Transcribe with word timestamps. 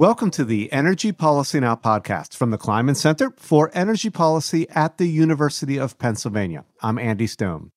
Welcome 0.00 0.30
to 0.30 0.46
the 0.46 0.72
Energy 0.72 1.12
Policy 1.12 1.60
Now 1.60 1.76
podcast 1.76 2.34
from 2.34 2.50
the 2.50 2.56
Kleinman 2.56 2.96
Center 2.96 3.34
for 3.36 3.70
Energy 3.74 4.08
Policy 4.08 4.66
at 4.70 4.96
the 4.96 5.04
University 5.04 5.78
of 5.78 5.98
Pennsylvania. 5.98 6.64
I'm 6.80 6.98
Andy 6.98 7.26
Stone. 7.26 7.68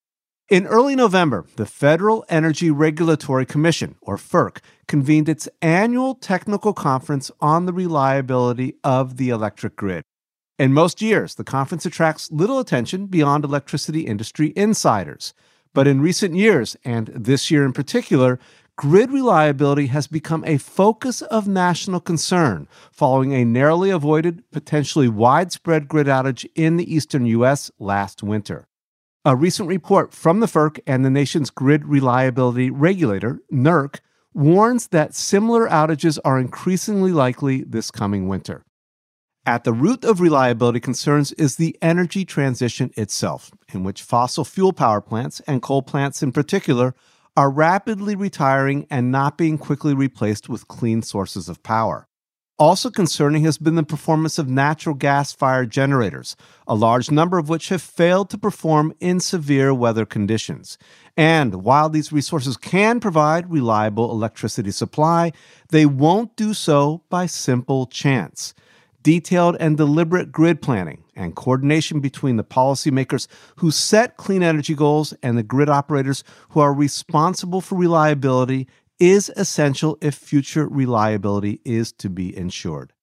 In 0.48 0.66
early 0.66 0.96
November, 0.96 1.46
the 1.58 1.66
Federal 1.66 2.24
Energy 2.30 2.72
Regulatory 2.72 3.46
Commission, 3.46 3.98
or 4.02 4.16
FERC, 4.16 4.60
convened 4.88 5.28
its 5.28 5.50
annual 5.62 6.16
technical 6.16 6.72
conference 6.72 7.30
on 7.42 7.66
the 7.66 7.74
reliability 7.74 8.76
of 8.86 9.18
the 9.18 9.28
electric 9.28 9.76
grid. 9.76 10.06
In 10.58 10.72
most 10.72 11.02
years, 11.02 11.36
the 11.36 11.44
conference 11.44 11.86
attracts 11.86 12.32
little 12.32 12.60
attention 12.60 13.08
beyond 13.08 13.44
electricity 13.44 14.08
industry 14.08 14.54
insiders. 14.56 15.34
But 15.74 15.88
in 15.88 16.00
recent 16.00 16.36
years, 16.36 16.78
and 16.86 17.08
this 17.08 17.52
year 17.52 17.66
in 17.66 17.74
particular, 17.74 18.40
grid 18.76 19.12
reliability 19.12 19.88
has 19.88 20.08
become 20.08 20.44
a 20.46 20.58
focus 20.58 21.22
of 21.24 21.48
national 21.48 22.00
concern 22.00 22.68
following 22.92 23.34
a 23.34 23.46
narrowly 23.46 23.90
avoided, 23.90 24.44
potentially 24.52 25.08
widespread 25.08 25.88
grid 25.88 26.08
outage 26.08 26.46
in 26.56 26.78
the 26.78 26.94
eastern 26.94 27.26
U.S. 27.28 27.72
last 27.80 28.24
winter. 28.24 28.68
A 29.26 29.36
recent 29.36 29.70
report 29.70 30.14
from 30.14 30.40
the 30.40 30.48
FERC 30.48 30.80
and 30.86 31.06
the 31.06 31.10
nation's 31.10 31.50
grid 31.50 31.86
reliability 31.86 32.70
regulator, 32.70 33.40
NERC, 33.52 34.00
warns 34.34 34.88
that 34.88 35.14
similar 35.14 35.68
outages 35.70 36.18
are 36.26 36.40
increasingly 36.40 37.12
likely 37.12 37.64
this 37.64 37.92
coming 37.92 38.28
winter. 38.28 38.66
At 39.46 39.66
the 39.66 39.74
root 39.74 40.04
of 40.04 40.22
reliability 40.22 40.80
concerns 40.80 41.34
is 41.34 41.58
the 41.58 41.78
energy 41.82 42.26
transition 42.26 42.92
itself, 42.96 43.52
in 43.74 43.84
which 43.84 44.02
fossil 44.02 44.46
fuel 44.46 44.74
power 44.74 45.02
plants, 45.02 45.42
and 45.42 45.62
coal 45.62 45.82
plants 45.82 46.24
in 46.24 46.32
particular, 46.32 46.96
are 47.36 47.50
rapidly 47.50 48.16
retiring 48.16 48.86
and 48.90 49.12
not 49.12 49.38
being 49.38 49.58
quickly 49.58 49.94
replaced 49.94 50.50
with 50.50 50.68
clean 50.68 51.02
sources 51.02 51.50
of 51.50 51.64
power. 51.64 52.08
Also 52.60 52.92
concerning 52.92 53.44
has 53.44 53.58
been 53.58 53.74
the 53.74 53.84
performance 53.84 54.38
of 54.38 54.48
natural 54.48 54.94
gas 54.94 55.34
fired 55.34 55.72
generators, 55.72 56.36
a 56.68 56.76
large 56.76 57.10
number 57.10 57.40
of 57.40 57.50
which 57.50 57.70
have 57.70 57.82
failed 57.82 58.30
to 58.30 58.38
perform 58.38 58.94
in 59.00 59.20
severe 59.20 59.74
weather 59.74 60.06
conditions. 60.06 60.78
And 61.18 61.64
while 61.64 61.90
these 61.90 62.14
resources 62.14 62.56
can 62.56 63.00
provide 63.00 63.52
reliable 63.52 64.12
electricity 64.12 64.70
supply, 64.70 65.32
they 65.70 65.88
won't 65.88 66.36
do 66.36 66.54
so 66.54 67.02
by 67.10 67.26
simple 67.26 67.88
chance 67.88 68.54
detailed 69.04 69.58
and 69.60 69.78
deliberate 69.78 70.32
grid 70.32 70.62
planning 70.62 71.04
and 71.16 71.36
coordination 71.36 72.00
between 72.00 72.38
the 72.38 72.44
policymakers 72.44 73.28
who 73.58 73.70
set 73.70 74.18
clean 74.18 74.42
energy 74.42 74.74
goals 74.74 75.14
and 75.22 75.38
the 75.38 75.44
grid 75.44 75.70
operators 75.70 76.24
who 76.50 76.60
are 76.60 76.74
responsible 76.74 77.62
for 77.62 77.76
reliability 77.76 78.68
is 79.00 79.30
essential 79.36 79.98
if 80.02 80.16
future 80.16 80.68
reliability 80.68 81.60
is 81.66 81.92
to 81.92 82.10
be 82.10 82.36
ensured. 82.36 82.94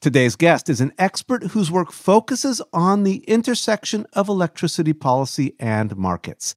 Today's 0.00 0.36
guest 0.36 0.68
is 0.68 0.80
an 0.80 0.92
expert 0.98 1.44
whose 1.48 1.70
work 1.70 1.90
focuses 1.90 2.60
on 2.72 3.04
the 3.04 3.18
intersection 3.26 4.06
of 4.12 4.28
electricity 4.28 4.92
policy 4.92 5.54
and 5.58 5.96
markets. 5.96 6.54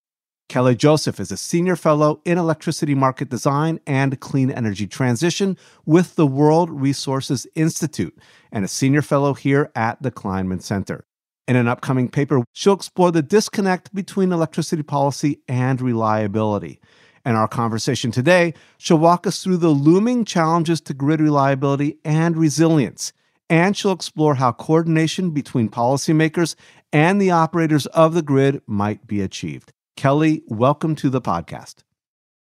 Kelli 0.49 0.75
Joseph 0.75 1.19
is 1.19 1.31
a 1.31 1.37
senior 1.37 1.75
fellow 1.75 2.21
in 2.25 2.39
electricity 2.39 2.95
market 2.95 3.29
design 3.29 3.79
and 3.85 4.19
clean 4.19 4.49
energy 4.49 4.87
transition 4.87 5.55
with 5.85 6.15
the 6.15 6.25
World 6.25 6.71
Resources 6.71 7.45
Institute 7.53 8.17
and 8.51 8.65
a 8.65 8.67
senior 8.67 9.03
fellow 9.03 9.35
here 9.35 9.71
at 9.75 10.01
the 10.01 10.09
Kleinman 10.09 10.63
Center. 10.63 11.05
In 11.47 11.55
an 11.55 11.67
upcoming 11.67 12.09
paper, 12.09 12.43
she'll 12.51 12.73
explore 12.73 13.11
the 13.11 13.21
disconnect 13.21 13.93
between 13.93 14.31
electricity 14.31 14.81
policy 14.81 15.39
and 15.47 15.79
reliability. 15.79 16.81
In 17.27 17.35
our 17.35 17.47
conversation 17.47 18.09
today, 18.09 18.55
she'll 18.79 18.97
walk 18.97 19.27
us 19.27 19.43
through 19.43 19.57
the 19.57 19.69
looming 19.69 20.25
challenges 20.25 20.81
to 20.81 20.95
grid 20.95 21.21
reliability 21.21 21.99
and 22.03 22.35
resilience. 22.35 23.13
And 23.51 23.77
she'll 23.77 23.91
explore 23.91 24.35
how 24.35 24.53
coordination 24.53 25.29
between 25.29 25.69
policymakers 25.69 26.55
and 26.91 27.21
the 27.21 27.29
operators 27.29 27.85
of 27.87 28.15
the 28.15 28.23
grid 28.23 28.63
might 28.65 29.05
be 29.05 29.21
achieved. 29.21 29.73
Kelli, 29.99 30.43
welcome 30.47 30.95
to 30.95 31.09
the 31.09 31.19
podcast. 31.19 31.83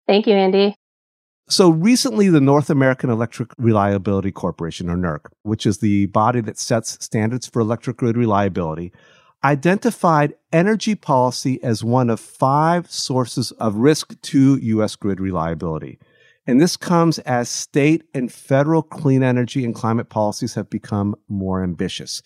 Thank 0.08 0.28
you, 0.28 0.36
Andy. 0.36 0.76
So 1.50 1.72
recently, 1.72 2.30
the 2.30 2.40
North 2.40 2.70
American 2.70 3.10
Electric 3.10 3.50
Reliability 3.58 4.32
Corporation, 4.32 4.88
or 4.88 4.96
NERC, 4.96 5.32
which 5.42 5.66
is 5.66 5.80
the 5.80 6.06
body 6.06 6.42
that 6.42 6.60
sets 6.60 7.04
standards 7.04 7.48
for 7.48 7.60
electric 7.60 7.98
grid 7.98 8.18
reliability, 8.18 8.94
identified 9.44 10.36
energy 10.54 10.94
policy 10.94 11.60
as 11.64 11.84
one 11.84 12.12
of 12.12 12.20
five 12.20 12.92
sources 12.92 13.50
of 13.54 13.78
risk 13.78 14.22
to 14.22 14.58
U.S. 14.58 14.96
grid 14.96 15.20
reliability. 15.20 15.98
And 16.46 16.62
this 16.62 16.78
comes 16.78 17.18
as 17.18 17.50
state 17.50 18.04
and 18.14 18.32
federal 18.32 18.84
clean 18.84 19.24
energy 19.24 19.66
and 19.66 19.74
climate 19.74 20.10
policies 20.10 20.54
have 20.54 20.70
become 20.70 21.16
more 21.28 21.64
ambitious. 21.64 22.22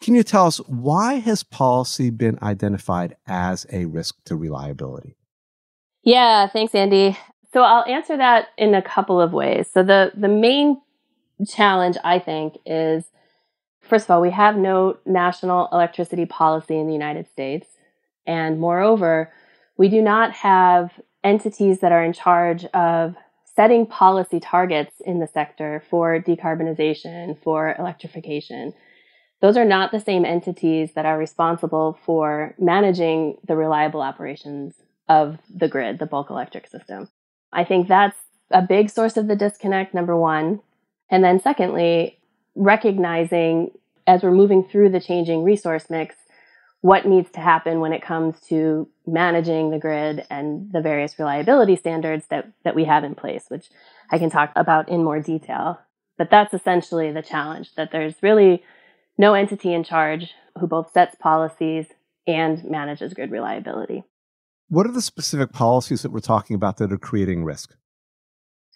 Can 0.00 0.14
you 0.14 0.22
tell 0.22 0.46
us 0.46 0.58
why 0.66 1.14
has 1.14 1.42
policy 1.42 2.10
been 2.10 2.38
identified 2.42 3.16
as 3.26 3.66
a 3.70 3.84
risk 3.84 4.16
to 4.24 4.34
reliability? 4.34 5.16
Yeah, 6.02 6.48
thanks, 6.48 6.74
Andy. 6.74 7.18
So 7.52 7.62
I'll 7.62 7.84
answer 7.84 8.16
that 8.16 8.48
in 8.56 8.74
a 8.74 8.80
couple 8.80 9.20
of 9.20 9.32
ways. 9.32 9.68
So 9.72 9.82
the 9.82 10.12
the 10.14 10.28
main 10.28 10.80
challenge 11.46 11.96
I 12.02 12.18
think 12.18 12.56
is 12.64 13.04
first 13.82 14.06
of 14.06 14.12
all, 14.12 14.20
we 14.20 14.30
have 14.30 14.56
no 14.56 14.96
national 15.04 15.68
electricity 15.72 16.24
policy 16.24 16.78
in 16.78 16.86
the 16.86 16.92
United 16.92 17.28
States. 17.28 17.66
And 18.26 18.58
moreover, 18.58 19.32
we 19.76 19.88
do 19.88 20.00
not 20.00 20.32
have 20.32 20.92
entities 21.24 21.80
that 21.80 21.92
are 21.92 22.04
in 22.04 22.12
charge 22.12 22.64
of 22.66 23.16
setting 23.56 23.84
policy 23.84 24.40
targets 24.40 24.94
in 25.04 25.18
the 25.18 25.26
sector 25.26 25.82
for 25.90 26.18
decarbonization, 26.20 27.36
for 27.42 27.74
electrification 27.78 28.72
those 29.40 29.56
are 29.56 29.64
not 29.64 29.90
the 29.90 30.00
same 30.00 30.24
entities 30.24 30.92
that 30.92 31.06
are 31.06 31.18
responsible 31.18 31.98
for 32.04 32.54
managing 32.58 33.38
the 33.46 33.56
reliable 33.56 34.02
operations 34.02 34.74
of 35.08 35.38
the 35.54 35.68
grid, 35.68 35.98
the 35.98 36.06
bulk 36.06 36.30
electric 36.30 36.66
system. 36.66 37.08
I 37.52 37.64
think 37.64 37.88
that's 37.88 38.16
a 38.50 38.62
big 38.62 38.90
source 38.90 39.16
of 39.16 39.28
the 39.28 39.36
disconnect, 39.36 39.94
number 39.94 40.16
one. 40.16 40.60
And 41.10 41.24
then, 41.24 41.40
secondly, 41.40 42.18
recognizing 42.54 43.72
as 44.06 44.22
we're 44.22 44.30
moving 44.30 44.64
through 44.64 44.90
the 44.90 45.00
changing 45.00 45.42
resource 45.42 45.88
mix, 45.88 46.16
what 46.80 47.06
needs 47.06 47.30
to 47.32 47.40
happen 47.40 47.80
when 47.80 47.92
it 47.92 48.02
comes 48.02 48.40
to 48.40 48.88
managing 49.06 49.70
the 49.70 49.78
grid 49.78 50.24
and 50.30 50.72
the 50.72 50.80
various 50.80 51.18
reliability 51.18 51.76
standards 51.76 52.26
that, 52.30 52.50
that 52.64 52.74
we 52.74 52.84
have 52.84 53.04
in 53.04 53.14
place, 53.14 53.44
which 53.48 53.68
I 54.10 54.18
can 54.18 54.30
talk 54.30 54.52
about 54.56 54.88
in 54.88 55.04
more 55.04 55.20
detail. 55.20 55.80
But 56.16 56.30
that's 56.30 56.54
essentially 56.54 57.12
the 57.12 57.22
challenge 57.22 57.74
that 57.74 57.90
there's 57.92 58.22
really 58.22 58.62
no 59.18 59.34
entity 59.34 59.72
in 59.72 59.84
charge 59.84 60.32
who 60.58 60.66
both 60.66 60.92
sets 60.92 61.14
policies 61.16 61.86
and 62.26 62.64
manages 62.64 63.14
grid 63.14 63.30
reliability. 63.30 64.04
What 64.68 64.86
are 64.86 64.92
the 64.92 65.02
specific 65.02 65.52
policies 65.52 66.02
that 66.02 66.12
we're 66.12 66.20
talking 66.20 66.54
about 66.54 66.76
that 66.76 66.92
are 66.92 66.98
creating 66.98 67.44
risk? 67.44 67.74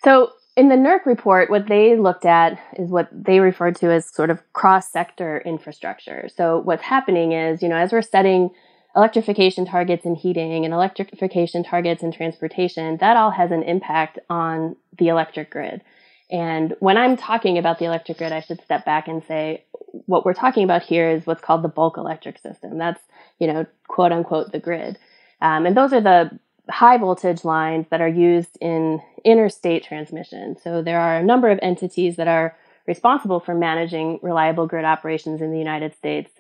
So, 0.03 0.33
in 0.57 0.69
the 0.69 0.77
NERC 0.77 1.07
report, 1.07 1.51
what 1.51 1.69
they 1.69 1.97
looked 1.97 2.25
at 2.25 2.61
is 2.79 2.89
what 2.89 3.09
they 3.13 3.41
referred 3.41 3.75
to 3.77 3.91
as 3.91 4.13
sort 4.13 4.31
of 4.31 4.41
cross 4.53 4.91
sector 4.91 5.43
infrastructure. 5.45 6.29
So, 6.35 6.59
what's 6.59 6.83
happening 6.83 7.33
is, 7.33 7.63
you 7.63 7.69
know, 7.69 7.77
as 7.77 7.93
we're 7.93 8.03
setting 8.03 8.51
electrification 8.97 9.67
targets 9.67 10.05
in 10.05 10.15
heating 10.15 10.65
and 10.65 10.73
electrification 10.73 11.65
targets 11.65 12.03
in 12.03 12.13
transportation, 12.13 12.97
that 12.99 13.17
all 13.17 13.33
has 13.33 13.51
an 13.51 13.63
impact 13.63 14.19
on 14.31 14.77
the 14.99 15.09
electric 15.09 15.51
grid. 15.51 15.83
And 16.31 16.75
when 16.81 16.97
I'm 16.97 17.17
talking 17.17 17.59
about 17.59 17.79
the 17.79 17.85
electric 17.85 18.19
grid, 18.19 18.33
I 18.33 18.41
should 18.41 18.63
step 18.63 18.85
back 18.85 19.09
and 19.09 19.23
say 19.25 19.65
what 20.07 20.25
we're 20.25 20.35
talking 20.35 20.65
about 20.65 20.83
here 20.83 21.11
is 21.11 21.27
what's 21.27 21.43
called 21.43 21.63
the 21.63 21.69
bulk 21.69 21.97
electric 21.97 22.39
system. 22.39 22.79
That's, 22.79 23.01
you 23.39 23.47
know, 23.47 23.67
quote 23.89 24.13
unquote, 24.13 24.53
the 24.53 24.59
grid. 24.59 24.99
Um, 25.41 25.67
and 25.67 25.77
those 25.77 25.93
are 25.93 26.01
the 26.01 26.39
high 26.71 26.97
voltage 26.97 27.45
lines 27.45 27.87
that 27.91 28.01
are 28.01 28.09
used 28.09 28.57
in 28.61 29.01
interstate 29.25 29.85
transmission. 29.85 30.57
So 30.63 30.83
there 30.83 30.99
are 30.99 31.19
a 31.19 31.23
number 31.23 31.51
of 31.51 31.59
entities 31.63 32.17
that 32.17 32.29
are 32.29 32.57
responsible 32.87 33.41
for 33.41 33.55
managing 33.55 34.19
reliable 34.23 34.67
grid 34.67 34.85
operations 34.85 35.41
in 35.41 35.53
the 35.53 35.59
United 35.59 35.95
States. 35.95 36.31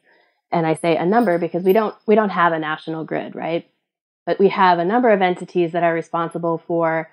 And 0.50 0.66
I 0.66 0.74
say 0.74 0.96
a 0.96 1.06
number 1.06 1.38
because 1.38 1.62
we 1.62 1.72
don't 1.72 1.94
we 2.06 2.14
don't 2.14 2.30
have 2.30 2.52
a 2.52 2.58
national 2.58 3.04
grid, 3.04 3.34
right? 3.34 3.68
But 4.24 4.38
we 4.38 4.48
have 4.48 4.78
a 4.78 4.84
number 4.84 5.10
of 5.10 5.20
entities 5.20 5.72
that 5.72 5.82
are 5.82 5.92
responsible 5.92 6.62
for 6.66 7.10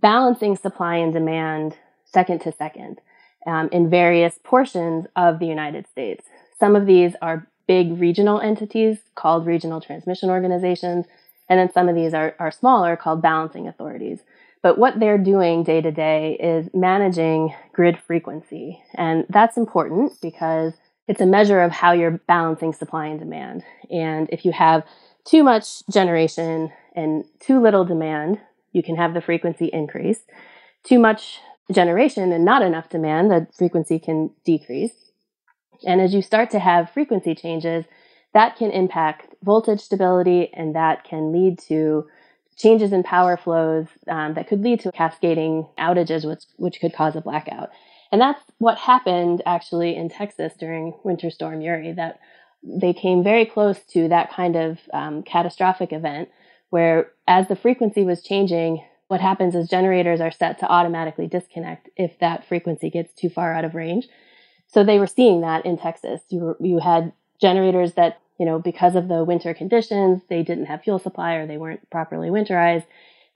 balancing 0.00 0.56
supply 0.56 0.96
and 0.96 1.12
demand 1.12 1.76
second 2.12 2.40
to 2.42 2.52
second 2.52 3.00
um, 3.46 3.68
in 3.72 3.88
various 3.90 4.38
portions 4.42 5.06
of 5.16 5.38
the 5.38 5.46
United 5.46 5.86
States. 5.88 6.26
Some 6.58 6.76
of 6.76 6.86
these 6.86 7.14
are 7.22 7.46
big 7.66 8.00
regional 8.00 8.40
entities 8.40 8.98
called 9.14 9.46
regional 9.46 9.80
transmission 9.80 10.30
organizations, 10.30 11.06
and 11.48 11.58
then 11.58 11.72
some 11.72 11.88
of 11.88 11.94
these 11.94 12.14
are, 12.14 12.34
are 12.38 12.50
smaller 12.50 12.96
called 12.96 13.22
balancing 13.22 13.68
authorities. 13.68 14.20
But 14.62 14.78
what 14.78 14.98
they're 14.98 15.18
doing 15.18 15.62
day 15.62 15.80
to 15.80 15.92
day 15.92 16.36
is 16.40 16.68
managing 16.74 17.54
grid 17.72 17.98
frequency. 17.98 18.82
And 18.94 19.24
that's 19.28 19.56
important 19.56 20.20
because 20.20 20.72
it's 21.06 21.20
a 21.20 21.26
measure 21.26 21.62
of 21.62 21.70
how 21.70 21.92
you're 21.92 22.20
balancing 22.26 22.72
supply 22.72 23.06
and 23.06 23.20
demand. 23.20 23.62
And 23.90 24.28
if 24.30 24.44
you 24.44 24.52
have 24.52 24.84
too 25.24 25.44
much 25.44 25.86
generation 25.86 26.72
and 26.94 27.24
too 27.38 27.62
little 27.62 27.84
demand, 27.84 28.40
you 28.72 28.82
can 28.82 28.96
have 28.96 29.14
the 29.14 29.20
frequency 29.20 29.66
increase. 29.66 30.20
Too 30.82 30.98
much 30.98 31.38
generation 31.72 32.32
and 32.32 32.44
not 32.44 32.62
enough 32.62 32.88
demand, 32.88 33.30
the 33.30 33.46
frequency 33.56 33.98
can 33.98 34.30
decrease. 34.44 34.92
And 35.86 36.00
as 36.00 36.14
you 36.14 36.22
start 36.22 36.50
to 36.50 36.58
have 36.58 36.90
frequency 36.90 37.34
changes, 37.34 37.84
that 38.34 38.56
can 38.56 38.70
impact 38.70 39.34
voltage 39.42 39.80
stability 39.80 40.50
and 40.52 40.74
that 40.74 41.04
can 41.04 41.32
lead 41.32 41.58
to 41.60 42.06
changes 42.56 42.92
in 42.92 43.02
power 43.02 43.36
flows 43.36 43.86
um, 44.08 44.34
that 44.34 44.48
could 44.48 44.62
lead 44.62 44.80
to 44.80 44.92
cascading 44.92 45.66
outages, 45.78 46.28
which, 46.28 46.42
which 46.56 46.80
could 46.80 46.92
cause 46.92 47.14
a 47.14 47.20
blackout. 47.20 47.70
And 48.10 48.20
that's 48.20 48.42
what 48.58 48.78
happened 48.78 49.42
actually 49.46 49.94
in 49.94 50.08
Texas 50.08 50.54
during 50.58 50.94
Winter 51.04 51.30
Storm 51.30 51.60
Uri, 51.60 51.92
that 51.92 52.18
they 52.62 52.92
came 52.92 53.22
very 53.22 53.46
close 53.46 53.78
to 53.92 54.08
that 54.08 54.32
kind 54.32 54.56
of 54.56 54.78
um, 54.92 55.22
catastrophic 55.22 55.92
event 55.92 56.28
where 56.70 57.12
as 57.26 57.48
the 57.48 57.56
frequency 57.56 58.04
was 58.04 58.22
changing, 58.22 58.84
what 59.08 59.20
happens 59.20 59.54
is 59.54 59.68
generators 59.68 60.20
are 60.20 60.30
set 60.30 60.58
to 60.60 60.68
automatically 60.68 61.26
disconnect 61.26 61.88
if 61.96 62.18
that 62.20 62.46
frequency 62.46 62.90
gets 62.90 63.12
too 63.14 63.28
far 63.28 63.52
out 63.52 63.64
of 63.64 63.74
range. 63.74 64.08
So 64.66 64.84
they 64.84 64.98
were 64.98 65.06
seeing 65.06 65.40
that 65.40 65.64
in 65.64 65.78
Texas. 65.78 66.20
You, 66.28 66.40
were, 66.40 66.56
you 66.60 66.78
had 66.78 67.12
generators 67.40 67.94
that 67.94 68.20
you 68.38 68.46
know, 68.46 68.58
because 68.58 68.94
of 68.94 69.08
the 69.08 69.24
winter 69.24 69.52
conditions, 69.52 70.22
they 70.28 70.42
didn't 70.42 70.66
have 70.66 70.82
fuel 70.82 70.98
supply 70.98 71.34
or 71.34 71.46
they 71.46 71.58
weren't 71.58 71.88
properly 71.90 72.28
winterized. 72.28 72.86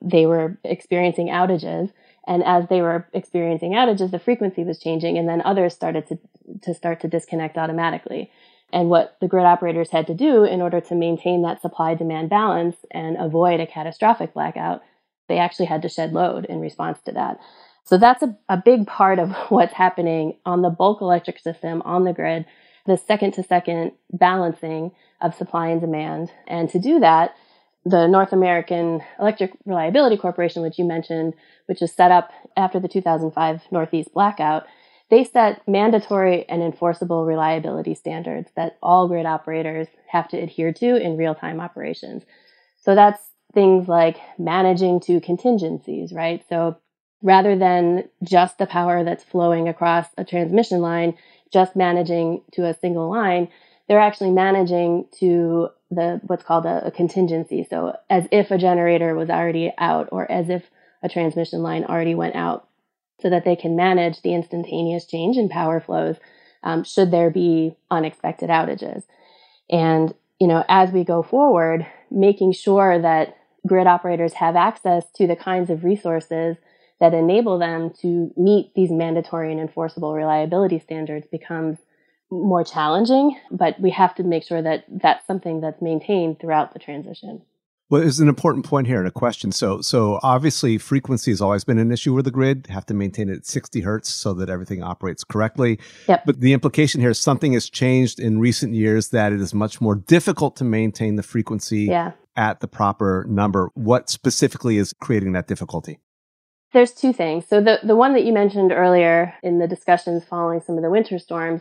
They 0.01 0.27
were 0.27 0.59
experiencing 0.65 1.29
outages. 1.29 1.93
And 2.27 2.45
as 2.45 2.69
they 2.69 2.81
were 2.81 3.09
experiencing 3.13 3.73
outages, 3.73 4.13
the 4.13 4.21
frequency 4.21 4.63
was 4.63 4.79
changing 4.79 5.19
and 5.19 5.29
then 5.29 5.43
others 5.43 5.75
started 5.75 6.07
to, 6.07 6.19
to 6.63 6.73
start 6.73 7.01
to 7.01 7.09
disconnect 7.09 7.59
automatically. 7.59 8.31
And 8.73 8.89
what 8.89 9.17
the 9.21 9.29
grid 9.29 9.45
operators 9.45 9.91
had 9.91 10.07
to 10.07 10.15
do 10.15 10.45
in 10.45 10.63
order 10.63 10.81
to 10.81 10.95
maintain 10.95 11.43
that 11.43 11.61
supply 11.61 11.95
demand 11.95 12.31
balance 12.31 12.77
and 12.91 13.17
avoid 13.19 13.61
a 13.61 13.67
catastrophic 13.67 14.33
blackout, 14.33 14.83
they 15.33 15.39
actually 15.39 15.65
had 15.65 15.81
to 15.81 15.89
shed 15.89 16.13
load 16.13 16.45
in 16.45 16.61
response 16.61 16.99
to 17.07 17.13
that. 17.13 17.41
So 17.85 17.97
that's 17.97 18.23
a, 18.23 18.37
a 18.51 18.59
big 18.59 18.87
part 18.87 19.19
of 19.19 19.31
what's 19.49 19.73
happening 19.73 20.37
on 20.45 20.61
the 20.61 20.69
bulk 20.69 21.01
electric 21.01 21.39
system 21.39 21.81
on 21.87 22.05
the 22.05 22.13
grid 22.13 22.45
the 22.85 22.97
second 22.97 23.33
to 23.33 23.43
second 23.45 23.93
balancing 24.13 24.91
of 25.21 25.37
supply 25.37 25.69
and 25.69 25.81
demand. 25.81 26.33
And 26.49 26.69
to 26.71 26.81
do 26.81 26.99
that, 26.99 27.35
the 27.85 28.09
North 28.09 28.33
American 28.33 29.01
Electric 29.21 29.53
Reliability 29.65 30.17
Corporation, 30.17 30.63
which 30.63 30.81
you 30.81 30.85
mentioned, 30.85 31.35
which 31.67 31.81
was 31.81 31.93
set 31.93 32.11
up 32.11 32.33
after 32.57 32.81
the 32.81 32.89
2005 32.89 33.63
Northeast 33.71 34.13
blackout, 34.13 34.67
they 35.11 35.23
set 35.23 35.67
mandatory 35.69 36.45
and 36.49 36.61
enforceable 36.61 37.25
reliability 37.25 37.95
standards 37.95 38.51
that 38.57 38.79
all 38.83 39.07
grid 39.07 39.27
operators 39.27 39.87
have 40.09 40.27
to 40.29 40.39
adhere 40.39 40.73
to 40.73 40.97
in 40.97 41.17
real 41.17 41.37
time 41.37 41.61
operations. 41.61 42.25
So 42.81 42.97
that's 42.97 43.32
things 43.53 43.89
like 43.89 44.19
managing 44.39 45.01
to 45.01 45.21
contingencies, 45.21 46.13
right? 46.13 46.45
So 46.49 46.77
rather 47.23 47.57
than 47.57 48.09
just 48.23 48.59
the 48.59 48.67
power 48.67 49.05
that's 49.05 49.25
flowing 49.25 49.69
across 49.69 50.07
a 50.19 50.25
transmission 50.25 50.81
line, 50.81 51.17
just 51.53 51.77
managing 51.77 52.43
to 52.53 52.67
a 52.67 52.75
single 52.75 53.11
line, 53.11 53.49
they're 53.89 54.01
actually 54.01 54.31
managing 54.31 55.07
to 55.19 55.69
the 55.91 56.21
what's 56.25 56.45
called 56.45 56.65
a, 56.65 56.87
a, 56.87 56.91
contingency. 56.91 57.67
So 57.69 57.97
as 58.09 58.27
if 58.33 58.51
a 58.51 58.59
generator 58.59 59.15
was 59.15 59.29
already 59.29 59.73
out 59.77 60.09
or 60.13 60.31
as 60.31 60.49
if 60.49 60.71
a 61.03 61.09
transmission 61.09 61.63
line 61.63 61.85
already 61.85 62.15
went 62.15 62.35
out, 62.35 62.69
so 63.21 63.31
that 63.31 63.45
they 63.45 63.55
can 63.55 63.77
manage 63.77 64.21
the 64.23 64.35
instantaneous 64.35 65.07
change 65.07 65.37
in 65.37 65.49
power 65.49 65.81
flows 65.81 66.17
um, 66.65 66.83
should 66.85 67.11
there 67.11 67.31
be 67.31 67.77
unexpected 67.91 68.51
outages. 68.51 69.05
And 69.71 70.13
you 70.41 70.49
know, 70.49 70.65
as 70.69 70.91
we 70.91 71.05
go 71.05 71.23
forward, 71.23 71.87
making 72.11 72.53
sure 72.53 73.01
that 73.01 73.37
grid 73.73 73.87
operators 73.87 74.35
have 74.35 74.55
access 74.55 75.03
to 75.15 75.27
the 75.27 75.35
kinds 75.35 75.71
of 75.71 75.83
resources 75.83 76.59
that 77.01 77.15
enable 77.15 77.59
them 77.59 77.89
to 78.03 78.31
meet 78.37 78.71
these 78.77 78.91
mandatory 78.91 79.51
and 79.51 79.59
enforceable 79.59 80.13
reliability 80.13 80.79
standards 80.79 81.27
becomes 81.33 81.79
more 82.31 82.63
challenging, 82.63 83.35
but 83.51 83.81
we 83.81 83.89
have 83.89 84.15
to 84.15 84.25
make 84.25 84.45
sure 84.45 84.61
that 84.61 84.85
that's 85.03 85.27
something 85.27 85.63
that's 85.63 85.81
maintained 85.81 86.39
throughout 86.39 86.75
the 86.75 86.79
transition. 86.79 87.41
Well, 87.89 88.03
there's 88.03 88.21
an 88.21 88.29
important 88.29 88.67
point 88.67 88.87
here 88.87 88.99
and 88.99 89.09
a 89.09 89.11
question. 89.11 89.53
So, 89.53 89.81
so 89.81 90.21
obviously, 90.23 90.77
frequency 90.77 91.31
has 91.31 91.41
always 91.41 91.65
been 91.65 91.79
an 91.79 91.91
issue 91.91 92.13
with 92.13 92.27
the 92.27 92.31
grid. 92.31 92.67
Have 92.69 92.85
to 92.87 92.95
maintain 92.95 93.31
it 93.31 93.37
at 93.39 93.47
60 93.47 93.81
hertz 93.81 94.11
so 94.11 94.35
that 94.35 94.51
everything 94.51 94.83
operates 94.83 95.25
correctly. 95.25 95.79
Yep. 96.09 96.27
But 96.27 96.41
the 96.41 96.53
implication 96.53 97.01
here 97.01 97.11
is 97.11 97.19
something 97.19 97.55
has 97.55 97.71
changed 97.71 98.21
in 98.21 98.39
recent 98.39 98.75
years 98.75 99.09
that 99.09 99.33
it 99.33 99.41
is 99.41 99.55
much 99.55 99.81
more 99.81 99.95
difficult 99.95 100.57
to 100.57 100.65
maintain 100.65 101.17
the 101.17 101.23
frequency 101.23 101.85
yeah. 101.85 102.13
At 102.37 102.61
the 102.61 102.69
proper 102.69 103.27
number. 103.29 103.71
What 103.75 104.09
specifically 104.09 104.79
is 104.79 104.93
creating 105.01 105.33
that 105.33 105.47
difficulty? 105.47 106.01
There's 106.73 106.93
two 106.93 107.13
things. 107.13 107.47
So 107.47 107.61
the, 107.61 107.81
the 107.83 107.97
one 107.97 108.15
that 108.15 108.25
you 108.25 108.33
mentioned 108.33 108.73
earlier 108.73 109.35
in 109.43 109.59
the 109.59 109.69
discussions 109.69 110.25
following 110.25 110.61
some 110.61 110.77
of 110.77 110.83
the 110.83 110.91
winter 110.91 111.19
storms, 111.19 111.61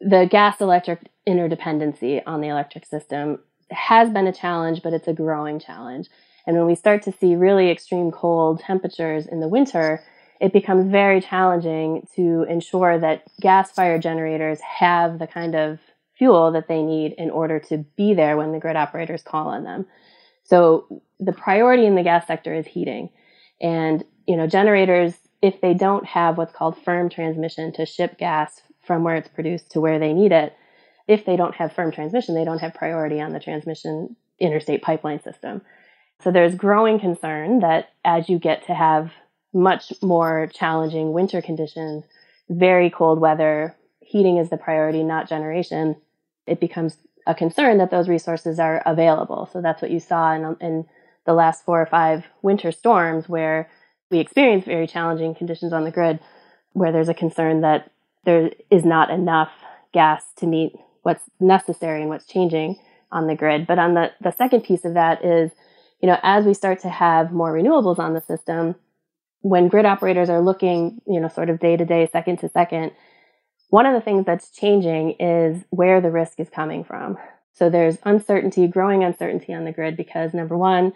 the 0.00 0.26
gas 0.28 0.60
electric 0.60 1.00
interdependency 1.28 2.22
on 2.26 2.40
the 2.40 2.48
electric 2.48 2.84
system 2.84 3.38
has 3.70 4.10
been 4.10 4.26
a 4.26 4.32
challenge, 4.32 4.82
but 4.82 4.92
it's 4.92 5.06
a 5.06 5.12
growing 5.12 5.60
challenge. 5.60 6.08
And 6.46 6.56
when 6.56 6.66
we 6.66 6.74
start 6.74 7.02
to 7.02 7.12
see 7.12 7.36
really 7.36 7.70
extreme 7.70 8.10
cold 8.10 8.60
temperatures 8.60 9.26
in 9.26 9.40
the 9.40 9.48
winter, 9.48 10.02
it 10.40 10.52
becomes 10.52 10.90
very 10.90 11.20
challenging 11.20 12.06
to 12.16 12.44
ensure 12.48 12.98
that 12.98 13.22
gas 13.40 13.70
fired 13.70 14.02
generators 14.02 14.58
have 14.60 15.20
the 15.20 15.28
kind 15.28 15.54
of 15.54 15.78
fuel 16.22 16.52
that 16.52 16.68
they 16.68 16.82
need 16.82 17.14
in 17.18 17.30
order 17.30 17.58
to 17.58 17.78
be 17.96 18.14
there 18.14 18.36
when 18.36 18.52
the 18.52 18.60
grid 18.60 18.76
operators 18.76 19.22
call 19.22 19.48
on 19.48 19.64
them. 19.64 19.84
So 20.44 21.02
the 21.18 21.32
priority 21.32 21.84
in 21.84 21.96
the 21.96 22.04
gas 22.04 22.28
sector 22.28 22.54
is 22.54 22.64
heating. 22.64 23.10
And 23.60 24.04
you 24.28 24.36
know, 24.36 24.46
generators, 24.46 25.14
if 25.42 25.60
they 25.60 25.74
don't 25.74 26.06
have 26.06 26.38
what's 26.38 26.54
called 26.54 26.80
firm 26.84 27.08
transmission 27.08 27.72
to 27.72 27.84
ship 27.84 28.18
gas 28.18 28.60
from 28.86 29.02
where 29.02 29.16
it's 29.16 29.26
produced 29.26 29.72
to 29.72 29.80
where 29.80 29.98
they 29.98 30.12
need 30.12 30.30
it, 30.30 30.54
if 31.08 31.24
they 31.24 31.34
don't 31.34 31.56
have 31.56 31.72
firm 31.72 31.90
transmission, 31.90 32.36
they 32.36 32.44
don't 32.44 32.60
have 32.60 32.72
priority 32.72 33.20
on 33.20 33.32
the 33.32 33.40
transmission 33.40 34.14
interstate 34.38 34.80
pipeline 34.80 35.20
system. 35.20 35.60
So 36.22 36.30
there's 36.30 36.54
growing 36.54 37.00
concern 37.00 37.58
that 37.60 37.88
as 38.04 38.28
you 38.28 38.38
get 38.38 38.64
to 38.68 38.74
have 38.74 39.10
much 39.52 39.92
more 40.00 40.48
challenging 40.54 41.12
winter 41.12 41.42
conditions, 41.42 42.04
very 42.48 42.90
cold 42.90 43.18
weather, 43.18 43.74
heating 44.12 44.36
is 44.36 44.50
the 44.50 44.56
priority, 44.56 45.02
not 45.02 45.28
generation, 45.28 45.96
it 46.46 46.60
becomes 46.60 46.96
a 47.26 47.34
concern 47.34 47.78
that 47.78 47.90
those 47.90 48.08
resources 48.08 48.58
are 48.58 48.82
available. 48.84 49.48
So 49.52 49.60
that's 49.60 49.80
what 49.80 49.90
you 49.90 50.00
saw 50.00 50.32
in, 50.32 50.56
in 50.60 50.86
the 51.24 51.34
last 51.34 51.64
four 51.64 51.80
or 51.80 51.86
five 51.86 52.24
winter 52.42 52.72
storms 52.72 53.28
where 53.28 53.70
we 54.10 54.18
experienced 54.18 54.66
very 54.66 54.86
challenging 54.86 55.34
conditions 55.34 55.72
on 55.72 55.84
the 55.84 55.90
grid 55.90 56.18
where 56.72 56.92
there's 56.92 57.08
a 57.08 57.14
concern 57.14 57.60
that 57.60 57.90
there 58.24 58.50
is 58.70 58.84
not 58.84 59.10
enough 59.10 59.50
gas 59.92 60.24
to 60.36 60.46
meet 60.46 60.72
what's 61.02 61.22
necessary 61.40 62.00
and 62.00 62.08
what's 62.08 62.26
changing 62.26 62.78
on 63.10 63.26
the 63.26 63.34
grid. 63.34 63.66
But 63.66 63.78
on 63.78 63.94
the, 63.94 64.10
the 64.20 64.32
second 64.32 64.62
piece 64.62 64.84
of 64.84 64.94
that 64.94 65.24
is, 65.24 65.50
you 66.00 66.08
know, 66.08 66.18
as 66.22 66.44
we 66.44 66.54
start 66.54 66.80
to 66.80 66.88
have 66.88 67.32
more 67.32 67.52
renewables 67.52 67.98
on 67.98 68.14
the 68.14 68.20
system, 68.20 68.74
when 69.40 69.68
grid 69.68 69.84
operators 69.84 70.30
are 70.30 70.40
looking, 70.40 71.00
you 71.06 71.20
know, 71.20 71.28
sort 71.28 71.50
of 71.50 71.60
day 71.60 71.76
to 71.76 71.84
day, 71.84 72.08
second 72.10 72.38
to 72.38 72.48
second, 72.48 72.92
one 73.72 73.86
of 73.86 73.94
the 73.94 74.02
things 74.02 74.26
that's 74.26 74.50
changing 74.50 75.12
is 75.12 75.64
where 75.70 76.02
the 76.02 76.10
risk 76.10 76.38
is 76.38 76.50
coming 76.50 76.84
from. 76.84 77.16
So 77.54 77.70
there's 77.70 77.96
uncertainty, 78.02 78.66
growing 78.66 79.02
uncertainty 79.02 79.54
on 79.54 79.64
the 79.64 79.72
grid 79.72 79.96
because 79.96 80.34
number 80.34 80.58
one, 80.58 80.92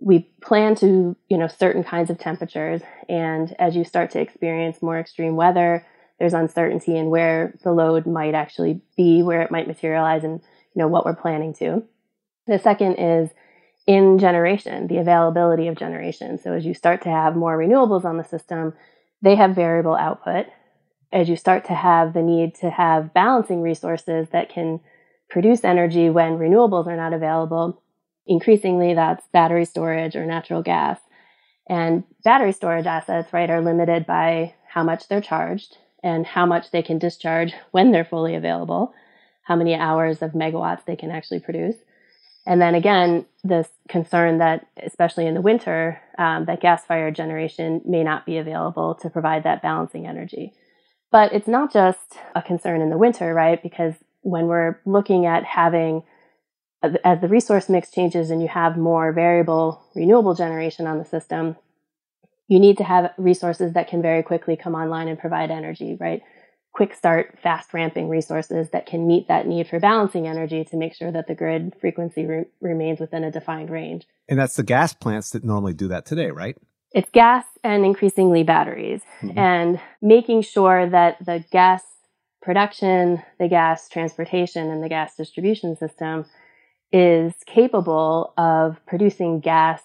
we 0.00 0.30
plan 0.40 0.76
to, 0.76 1.16
you 1.28 1.36
know, 1.36 1.48
certain 1.48 1.82
kinds 1.82 2.10
of 2.10 2.18
temperatures. 2.20 2.82
And 3.08 3.52
as 3.58 3.74
you 3.74 3.82
start 3.82 4.12
to 4.12 4.20
experience 4.20 4.80
more 4.80 4.96
extreme 4.96 5.34
weather, 5.34 5.84
there's 6.20 6.34
uncertainty 6.34 6.96
in 6.96 7.10
where 7.10 7.58
the 7.64 7.72
load 7.72 8.06
might 8.06 8.36
actually 8.36 8.80
be, 8.96 9.24
where 9.24 9.42
it 9.42 9.50
might 9.50 9.66
materialize, 9.66 10.22
and 10.22 10.40
you 10.72 10.78
know 10.78 10.86
what 10.86 11.04
we're 11.04 11.16
planning 11.16 11.52
to. 11.54 11.82
The 12.46 12.60
second 12.60 12.94
is 12.94 13.30
in 13.88 14.20
generation, 14.20 14.86
the 14.86 14.98
availability 14.98 15.66
of 15.66 15.74
generation. 15.74 16.38
So 16.38 16.52
as 16.52 16.64
you 16.64 16.74
start 16.74 17.02
to 17.02 17.10
have 17.10 17.34
more 17.34 17.58
renewables 17.58 18.04
on 18.04 18.18
the 18.18 18.24
system, 18.24 18.72
they 19.20 19.34
have 19.34 19.56
variable 19.56 19.96
output. 19.96 20.46
As 21.14 21.30
you 21.30 21.36
start 21.36 21.64
to 21.66 21.74
have 21.74 22.12
the 22.12 22.22
need 22.22 22.54
to 22.56 22.68
have 22.68 23.14
balancing 23.14 23.62
resources 23.62 24.28
that 24.30 24.50
can 24.50 24.80
produce 25.30 25.64
energy 25.64 26.10
when 26.10 26.38
renewables 26.38 26.86
are 26.86 26.96
not 26.96 27.14
available, 27.14 27.80
Increasingly, 28.26 28.94
that's 28.94 29.26
battery 29.28 29.64
storage 29.64 30.16
or 30.16 30.24
natural 30.24 30.62
gas. 30.62 30.98
And 31.68 32.04
battery 32.24 32.52
storage 32.52 32.86
assets, 32.86 33.32
right, 33.32 33.50
are 33.50 33.60
limited 33.60 34.06
by 34.06 34.54
how 34.66 34.82
much 34.82 35.08
they're 35.08 35.20
charged 35.20 35.76
and 36.02 36.26
how 36.26 36.46
much 36.46 36.70
they 36.70 36.82
can 36.82 36.98
discharge 36.98 37.52
when 37.70 37.92
they're 37.92 38.04
fully 38.04 38.34
available, 38.34 38.94
how 39.42 39.56
many 39.56 39.74
hours 39.74 40.22
of 40.22 40.32
megawatts 40.32 40.84
they 40.84 40.96
can 40.96 41.10
actually 41.10 41.40
produce. 41.40 41.76
And 42.46 42.60
then 42.60 42.74
again, 42.74 43.24
this 43.42 43.68
concern 43.88 44.38
that, 44.38 44.66
especially 44.82 45.26
in 45.26 45.34
the 45.34 45.40
winter, 45.40 46.00
um, 46.18 46.44
that 46.44 46.60
gas 46.60 46.84
fired 46.84 47.14
generation 47.14 47.80
may 47.86 48.04
not 48.04 48.26
be 48.26 48.36
available 48.36 48.94
to 48.96 49.08
provide 49.08 49.44
that 49.44 49.62
balancing 49.62 50.06
energy. 50.06 50.52
But 51.14 51.32
it's 51.32 51.46
not 51.46 51.72
just 51.72 52.16
a 52.34 52.42
concern 52.42 52.80
in 52.80 52.90
the 52.90 52.98
winter, 52.98 53.32
right? 53.32 53.62
Because 53.62 53.94
when 54.22 54.48
we're 54.48 54.80
looking 54.84 55.26
at 55.26 55.44
having 55.44 56.02
uh, 56.82 56.90
as 57.04 57.20
the 57.20 57.28
resource 57.28 57.68
mix 57.68 57.92
changes 57.92 58.30
and 58.30 58.42
you 58.42 58.48
have 58.48 58.76
more 58.76 59.12
variable 59.12 59.80
renewable 59.94 60.34
generation 60.34 60.88
on 60.88 60.98
the 60.98 61.04
system, 61.04 61.54
you 62.48 62.58
need 62.58 62.76
to 62.78 62.82
have 62.82 63.12
resources 63.16 63.74
that 63.74 63.86
can 63.86 64.02
very 64.02 64.24
quickly 64.24 64.56
come 64.56 64.74
online 64.74 65.06
and 65.06 65.16
provide 65.16 65.52
energy, 65.52 65.96
right? 66.00 66.20
Quick 66.72 66.92
start, 66.92 67.38
fast 67.40 67.72
ramping 67.72 68.08
resources 68.08 68.70
that 68.70 68.86
can 68.86 69.06
meet 69.06 69.28
that 69.28 69.46
need 69.46 69.68
for 69.68 69.78
balancing 69.78 70.26
energy 70.26 70.64
to 70.64 70.76
make 70.76 70.96
sure 70.96 71.12
that 71.12 71.28
the 71.28 71.36
grid 71.36 71.76
frequency 71.80 72.26
re- 72.26 72.46
remains 72.60 72.98
within 72.98 73.22
a 73.22 73.30
defined 73.30 73.70
range. 73.70 74.04
And 74.28 74.36
that's 74.36 74.56
the 74.56 74.64
gas 74.64 74.92
plants 74.92 75.30
that 75.30 75.44
normally 75.44 75.74
do 75.74 75.86
that 75.86 76.06
today, 76.06 76.32
right? 76.32 76.56
It's 76.94 77.10
gas 77.10 77.44
and 77.64 77.84
increasingly 77.84 78.44
batteries, 78.44 79.02
mm-hmm. 79.20 79.36
and 79.36 79.80
making 80.00 80.42
sure 80.42 80.88
that 80.88 81.16
the 81.24 81.44
gas 81.50 81.82
production, 82.40 83.20
the 83.40 83.48
gas 83.48 83.88
transportation, 83.88 84.70
and 84.70 84.82
the 84.82 84.88
gas 84.88 85.16
distribution 85.16 85.76
system 85.76 86.24
is 86.92 87.34
capable 87.46 88.32
of 88.38 88.78
producing 88.86 89.40
gas 89.40 89.82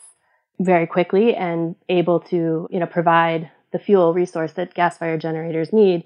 very 0.60 0.86
quickly 0.86 1.36
and 1.36 1.76
able 1.88 2.20
to, 2.20 2.68
you 2.70 2.80
know, 2.80 2.86
provide 2.86 3.50
the 3.72 3.80
fuel 3.80 4.14
resource 4.14 4.52
that 4.54 4.76
gas-fired 4.76 5.22
generators 5.22 5.74
need 5.74 6.04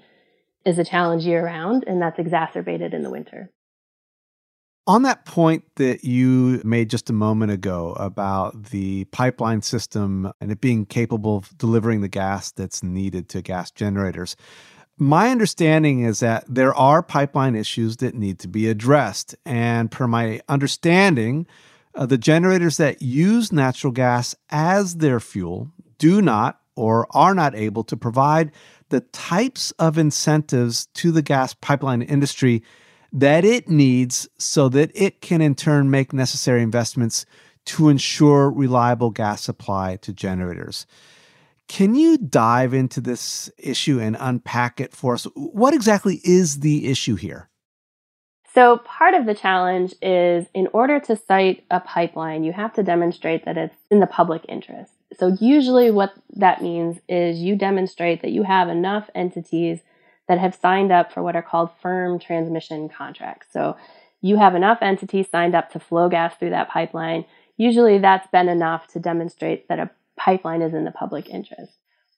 is 0.64 0.78
a 0.78 0.84
challenge 0.84 1.24
year 1.24 1.44
round, 1.44 1.84
and 1.86 2.00
that's 2.00 2.18
exacerbated 2.18 2.94
in 2.94 3.02
the 3.02 3.10
winter. 3.10 3.50
On 4.86 5.02
that 5.02 5.24
point 5.24 5.64
that 5.76 6.04
you 6.04 6.60
made 6.62 6.90
just 6.90 7.08
a 7.08 7.14
moment 7.14 7.50
ago 7.50 7.94
about 7.94 8.64
the 8.64 9.04
pipeline 9.06 9.62
system 9.62 10.30
and 10.42 10.52
it 10.52 10.60
being 10.60 10.84
capable 10.84 11.38
of 11.38 11.56
delivering 11.56 12.02
the 12.02 12.08
gas 12.08 12.50
that's 12.50 12.82
needed 12.82 13.30
to 13.30 13.40
gas 13.40 13.70
generators, 13.70 14.36
my 14.98 15.30
understanding 15.30 16.00
is 16.00 16.20
that 16.20 16.44
there 16.46 16.74
are 16.74 17.02
pipeline 17.02 17.54
issues 17.54 17.96
that 17.98 18.14
need 18.14 18.38
to 18.40 18.48
be 18.48 18.68
addressed. 18.68 19.34
And 19.46 19.90
per 19.90 20.06
my 20.06 20.42
understanding, 20.50 21.46
uh, 21.94 22.04
the 22.04 22.18
generators 22.18 22.76
that 22.76 23.00
use 23.00 23.52
natural 23.52 23.90
gas 23.90 24.36
as 24.50 24.96
their 24.96 25.18
fuel 25.18 25.70
do 25.96 26.20
not 26.20 26.60
or 26.76 27.06
are 27.12 27.34
not 27.34 27.54
able 27.54 27.84
to 27.84 27.96
provide 27.96 28.52
the 28.90 29.00
types 29.00 29.70
of 29.78 29.96
incentives 29.96 30.86
to 30.88 31.10
the 31.10 31.22
gas 31.22 31.54
pipeline 31.54 32.02
industry 32.02 32.62
that 33.14 33.44
it 33.44 33.68
needs 33.68 34.28
so 34.38 34.68
that 34.68 34.90
it 34.92 35.20
can 35.20 35.40
in 35.40 35.54
turn 35.54 35.88
make 35.88 36.12
necessary 36.12 36.62
investments 36.62 37.24
to 37.64 37.88
ensure 37.88 38.50
reliable 38.50 39.10
gas 39.10 39.40
supply 39.40 39.96
to 40.02 40.12
generators. 40.12 40.84
Can 41.68 41.94
you 41.94 42.18
dive 42.18 42.74
into 42.74 43.00
this 43.00 43.50
issue 43.56 44.00
and 44.00 44.16
unpack 44.20 44.80
it 44.80 44.92
for 44.92 45.14
us? 45.14 45.24
What 45.34 45.72
exactly 45.72 46.20
is 46.24 46.60
the 46.60 46.88
issue 46.88 47.14
here? 47.14 47.48
So, 48.52 48.78
part 48.78 49.14
of 49.14 49.26
the 49.26 49.34
challenge 49.34 49.94
is 50.02 50.46
in 50.52 50.68
order 50.72 51.00
to 51.00 51.16
site 51.16 51.64
a 51.70 51.80
pipeline, 51.80 52.44
you 52.44 52.52
have 52.52 52.72
to 52.74 52.82
demonstrate 52.82 53.44
that 53.46 53.56
it's 53.56 53.74
in 53.90 54.00
the 54.00 54.06
public 54.06 54.44
interest. 54.48 54.92
So, 55.18 55.36
usually, 55.40 55.90
what 55.90 56.14
that 56.36 56.62
means 56.62 56.98
is 57.08 57.40
you 57.40 57.56
demonstrate 57.56 58.22
that 58.22 58.30
you 58.30 58.42
have 58.42 58.68
enough 58.68 59.08
entities 59.14 59.80
that 60.28 60.38
have 60.38 60.54
signed 60.54 60.90
up 60.90 61.12
for 61.12 61.22
what 61.22 61.36
are 61.36 61.42
called 61.42 61.70
firm 61.82 62.18
transmission 62.18 62.88
contracts. 62.88 63.48
So, 63.52 63.76
you 64.20 64.38
have 64.38 64.54
enough 64.54 64.78
entities 64.80 65.28
signed 65.28 65.54
up 65.54 65.70
to 65.72 65.78
flow 65.78 66.08
gas 66.08 66.34
through 66.36 66.48
that 66.50 66.70
pipeline. 66.70 67.26
Usually, 67.58 67.98
that's 67.98 68.26
been 68.28 68.48
enough 68.48 68.86
to 68.88 68.98
demonstrate 68.98 69.68
that 69.68 69.78
a 69.78 69.90
pipeline 70.16 70.62
is 70.62 70.72
in 70.72 70.84
the 70.84 70.90
public 70.90 71.28
interest. 71.28 71.72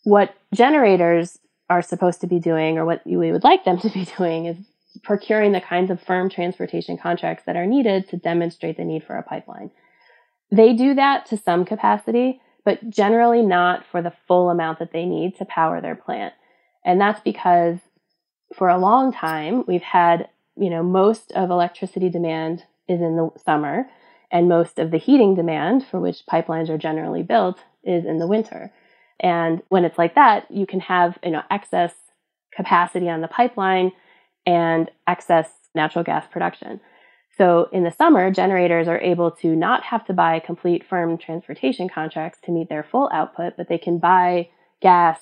What 0.04 0.32
generators 0.54 1.38
are 1.68 1.82
supposed 1.82 2.20
to 2.20 2.28
be 2.28 2.38
doing, 2.38 2.78
or 2.78 2.84
what 2.84 3.02
we 3.04 3.32
would 3.32 3.42
like 3.42 3.64
them 3.64 3.78
to 3.80 3.88
be 3.90 4.04
doing, 4.16 4.46
is 4.46 4.56
procuring 5.02 5.52
the 5.52 5.60
kinds 5.60 5.90
of 5.90 6.00
firm 6.00 6.30
transportation 6.30 6.96
contracts 6.96 7.44
that 7.46 7.56
are 7.56 7.66
needed 7.66 8.08
to 8.08 8.16
demonstrate 8.16 8.76
the 8.76 8.84
need 8.84 9.04
for 9.04 9.16
a 9.16 9.22
pipeline. 9.22 9.70
They 10.50 10.74
do 10.74 10.94
that 10.94 11.26
to 11.26 11.36
some 11.36 11.64
capacity, 11.64 12.40
but 12.64 12.88
generally 12.88 13.42
not 13.42 13.84
for 13.84 14.00
the 14.00 14.12
full 14.28 14.48
amount 14.48 14.78
that 14.78 14.92
they 14.92 15.04
need 15.04 15.36
to 15.38 15.44
power 15.44 15.80
their 15.80 15.96
plant. 15.96 16.34
And 16.84 17.00
that's 17.00 17.20
because 17.20 17.78
for 18.54 18.68
a 18.68 18.78
long 18.78 19.12
time, 19.12 19.64
we've 19.66 19.82
had, 19.82 20.28
you 20.56 20.70
know, 20.70 20.82
most 20.82 21.32
of 21.32 21.50
electricity 21.50 22.08
demand 22.08 22.64
is 22.88 23.00
in 23.00 23.16
the 23.16 23.30
summer, 23.44 23.88
and 24.30 24.48
most 24.48 24.78
of 24.78 24.90
the 24.90 24.98
heating 24.98 25.34
demand 25.34 25.84
for 25.86 26.00
which 26.00 26.26
pipelines 26.30 26.68
are 26.68 26.78
generally 26.78 27.22
built 27.22 27.58
is 27.84 28.04
in 28.04 28.18
the 28.18 28.26
winter. 28.26 28.72
And 29.20 29.62
when 29.68 29.84
it's 29.84 29.98
like 29.98 30.14
that, 30.14 30.50
you 30.50 30.66
can 30.66 30.80
have, 30.80 31.18
you 31.22 31.30
know, 31.30 31.42
excess 31.50 31.92
capacity 32.54 33.08
on 33.08 33.20
the 33.20 33.28
pipeline 33.28 33.92
and 34.44 34.90
excess 35.06 35.48
natural 35.74 36.04
gas 36.04 36.26
production. 36.30 36.80
So 37.36 37.68
in 37.72 37.84
the 37.84 37.90
summer, 37.90 38.30
generators 38.30 38.88
are 38.88 39.00
able 39.00 39.30
to 39.42 39.54
not 39.54 39.82
have 39.84 40.04
to 40.06 40.14
buy 40.14 40.40
complete 40.40 40.84
firm 40.88 41.18
transportation 41.18 41.88
contracts 41.88 42.38
to 42.44 42.50
meet 42.50 42.68
their 42.68 42.82
full 42.82 43.10
output, 43.12 43.54
but 43.56 43.68
they 43.68 43.78
can 43.78 43.98
buy 43.98 44.48
gas 44.80 45.20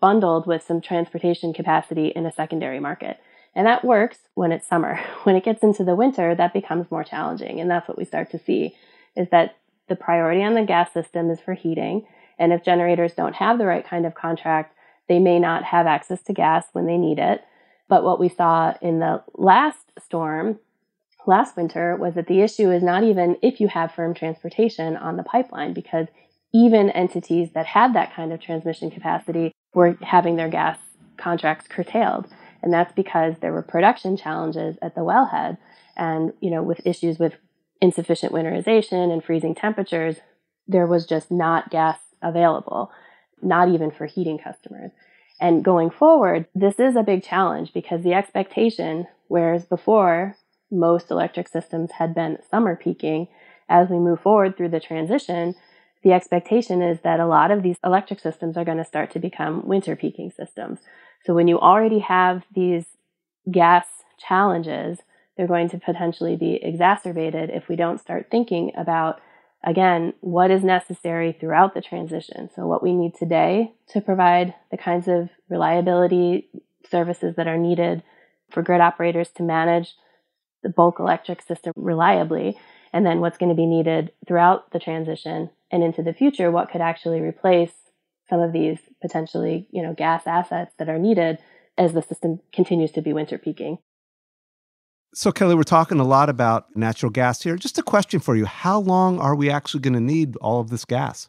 bundled 0.00 0.46
with 0.46 0.62
some 0.62 0.80
transportation 0.80 1.52
capacity 1.52 2.08
in 2.08 2.26
a 2.26 2.32
secondary 2.32 2.80
market. 2.80 3.18
And 3.54 3.66
that 3.66 3.84
works 3.84 4.18
when 4.34 4.52
it's 4.52 4.66
summer. 4.66 5.00
When 5.24 5.34
it 5.34 5.44
gets 5.44 5.62
into 5.62 5.82
the 5.82 5.96
winter, 5.96 6.34
that 6.34 6.52
becomes 6.52 6.90
more 6.90 7.02
challenging. 7.02 7.60
And 7.60 7.70
that's 7.70 7.88
what 7.88 7.98
we 7.98 8.04
start 8.04 8.30
to 8.30 8.38
see 8.38 8.76
is 9.16 9.28
that 9.30 9.56
the 9.88 9.96
priority 9.96 10.42
on 10.42 10.54
the 10.54 10.62
gas 10.62 10.92
system 10.92 11.30
is 11.30 11.40
for 11.40 11.54
heating. 11.54 12.06
And 12.38 12.52
if 12.52 12.62
generators 12.62 13.14
don't 13.14 13.34
have 13.34 13.58
the 13.58 13.66
right 13.66 13.84
kind 13.84 14.06
of 14.06 14.14
contract, 14.14 14.74
they 15.08 15.18
may 15.18 15.38
not 15.38 15.64
have 15.64 15.86
access 15.86 16.22
to 16.24 16.32
gas 16.32 16.66
when 16.72 16.86
they 16.86 16.98
need 16.98 17.18
it. 17.18 17.42
But 17.88 18.04
what 18.04 18.20
we 18.20 18.28
saw 18.28 18.74
in 18.82 18.98
the 18.98 19.22
last 19.34 19.92
storm, 19.98 20.58
last 21.26 21.56
winter, 21.56 21.96
was 21.96 22.14
that 22.14 22.26
the 22.26 22.40
issue 22.40 22.70
is 22.70 22.82
not 22.82 23.04
even 23.04 23.36
if 23.42 23.60
you 23.60 23.68
have 23.68 23.92
firm 23.92 24.12
transportation 24.14 24.96
on 24.96 25.16
the 25.16 25.22
pipeline, 25.22 25.72
because 25.72 26.08
even 26.52 26.90
entities 26.90 27.50
that 27.54 27.66
had 27.66 27.94
that 27.94 28.14
kind 28.14 28.32
of 28.32 28.40
transmission 28.40 28.90
capacity 28.90 29.52
were 29.76 29.98
having 30.00 30.36
their 30.36 30.48
gas 30.48 30.78
contracts 31.18 31.68
curtailed. 31.68 32.26
And 32.62 32.72
that's 32.72 32.94
because 32.94 33.34
there 33.40 33.52
were 33.52 33.60
production 33.60 34.16
challenges 34.16 34.78
at 34.80 34.94
the 34.94 35.02
wellhead 35.02 35.58
and, 35.96 36.32
you 36.40 36.50
know, 36.50 36.62
with 36.62 36.80
issues 36.86 37.18
with 37.18 37.34
insufficient 37.82 38.32
winterization 38.32 39.12
and 39.12 39.22
freezing 39.22 39.54
temperatures, 39.54 40.16
there 40.66 40.86
was 40.86 41.04
just 41.04 41.30
not 41.30 41.68
gas 41.70 41.98
available, 42.22 42.90
not 43.42 43.68
even 43.68 43.90
for 43.90 44.06
heating 44.06 44.38
customers. 44.38 44.92
And 45.38 45.62
going 45.62 45.90
forward, 45.90 46.46
this 46.54 46.80
is 46.80 46.96
a 46.96 47.02
big 47.02 47.22
challenge 47.22 47.74
because 47.74 48.02
the 48.02 48.14
expectation, 48.14 49.06
whereas 49.28 49.66
before 49.66 50.36
most 50.70 51.10
electric 51.10 51.48
systems 51.48 51.92
had 51.92 52.14
been 52.14 52.38
summer 52.50 52.76
peaking, 52.76 53.28
as 53.68 53.90
we 53.90 53.98
move 53.98 54.20
forward 54.20 54.56
through 54.56 54.70
the 54.70 54.80
transition, 54.80 55.54
the 56.06 56.12
expectation 56.12 56.82
is 56.82 57.00
that 57.00 57.18
a 57.18 57.26
lot 57.26 57.50
of 57.50 57.64
these 57.64 57.78
electric 57.82 58.20
systems 58.20 58.56
are 58.56 58.64
going 58.64 58.78
to 58.78 58.84
start 58.84 59.10
to 59.10 59.18
become 59.18 59.66
winter 59.66 59.96
peaking 59.96 60.30
systems. 60.30 60.78
So 61.24 61.34
when 61.34 61.48
you 61.48 61.58
already 61.58 61.98
have 61.98 62.44
these 62.54 62.84
gas 63.50 63.86
challenges, 64.16 64.98
they're 65.36 65.48
going 65.48 65.68
to 65.70 65.78
potentially 65.78 66.36
be 66.36 66.60
exacerbated 66.62 67.50
if 67.50 67.68
we 67.68 67.74
don't 67.74 67.98
start 67.98 68.28
thinking 68.30 68.70
about 68.76 69.20
again, 69.64 70.14
what 70.20 70.52
is 70.52 70.62
necessary 70.62 71.32
throughout 71.32 71.74
the 71.74 71.80
transition. 71.80 72.50
So, 72.54 72.68
what 72.68 72.84
we 72.84 72.94
need 72.94 73.16
today 73.16 73.72
to 73.88 74.00
provide 74.00 74.54
the 74.70 74.76
kinds 74.76 75.08
of 75.08 75.30
reliability 75.48 76.48
services 76.88 77.34
that 77.34 77.48
are 77.48 77.58
needed 77.58 78.04
for 78.52 78.62
grid 78.62 78.80
operators 78.80 79.30
to 79.30 79.42
manage 79.42 79.96
the 80.62 80.68
bulk 80.68 81.00
electric 81.00 81.42
system 81.42 81.72
reliably, 81.74 82.56
and 82.92 83.04
then 83.04 83.18
what's 83.18 83.38
going 83.38 83.48
to 83.48 83.56
be 83.56 83.66
needed 83.66 84.12
throughout 84.28 84.70
the 84.70 84.78
transition 84.78 85.50
and 85.70 85.82
into 85.82 86.02
the 86.02 86.12
future, 86.12 86.50
what 86.50 86.70
could 86.70 86.80
actually 86.80 87.20
replace 87.20 87.72
some 88.28 88.40
of 88.40 88.52
these 88.52 88.78
potentially, 89.00 89.68
you 89.70 89.82
know, 89.82 89.94
gas 89.94 90.26
assets 90.26 90.74
that 90.78 90.88
are 90.88 90.98
needed 90.98 91.38
as 91.78 91.92
the 91.92 92.02
system 92.02 92.40
continues 92.52 92.90
to 92.92 93.02
be 93.02 93.12
winter 93.12 93.38
peaking. 93.38 93.78
So, 95.14 95.32
Kelli, 95.32 95.56
we're 95.56 95.62
talking 95.62 96.00
a 96.00 96.04
lot 96.04 96.28
about 96.28 96.76
natural 96.76 97.10
gas 97.10 97.42
here. 97.42 97.56
Just 97.56 97.78
a 97.78 97.82
question 97.82 98.20
for 98.20 98.36
you 98.36 98.44
How 98.44 98.78
long 98.78 99.18
are 99.18 99.34
we 99.34 99.50
actually 99.50 99.80
going 99.80 99.94
to 99.94 100.00
need 100.00 100.36
all 100.36 100.60
of 100.60 100.70
this 100.70 100.84
gas? 100.84 101.28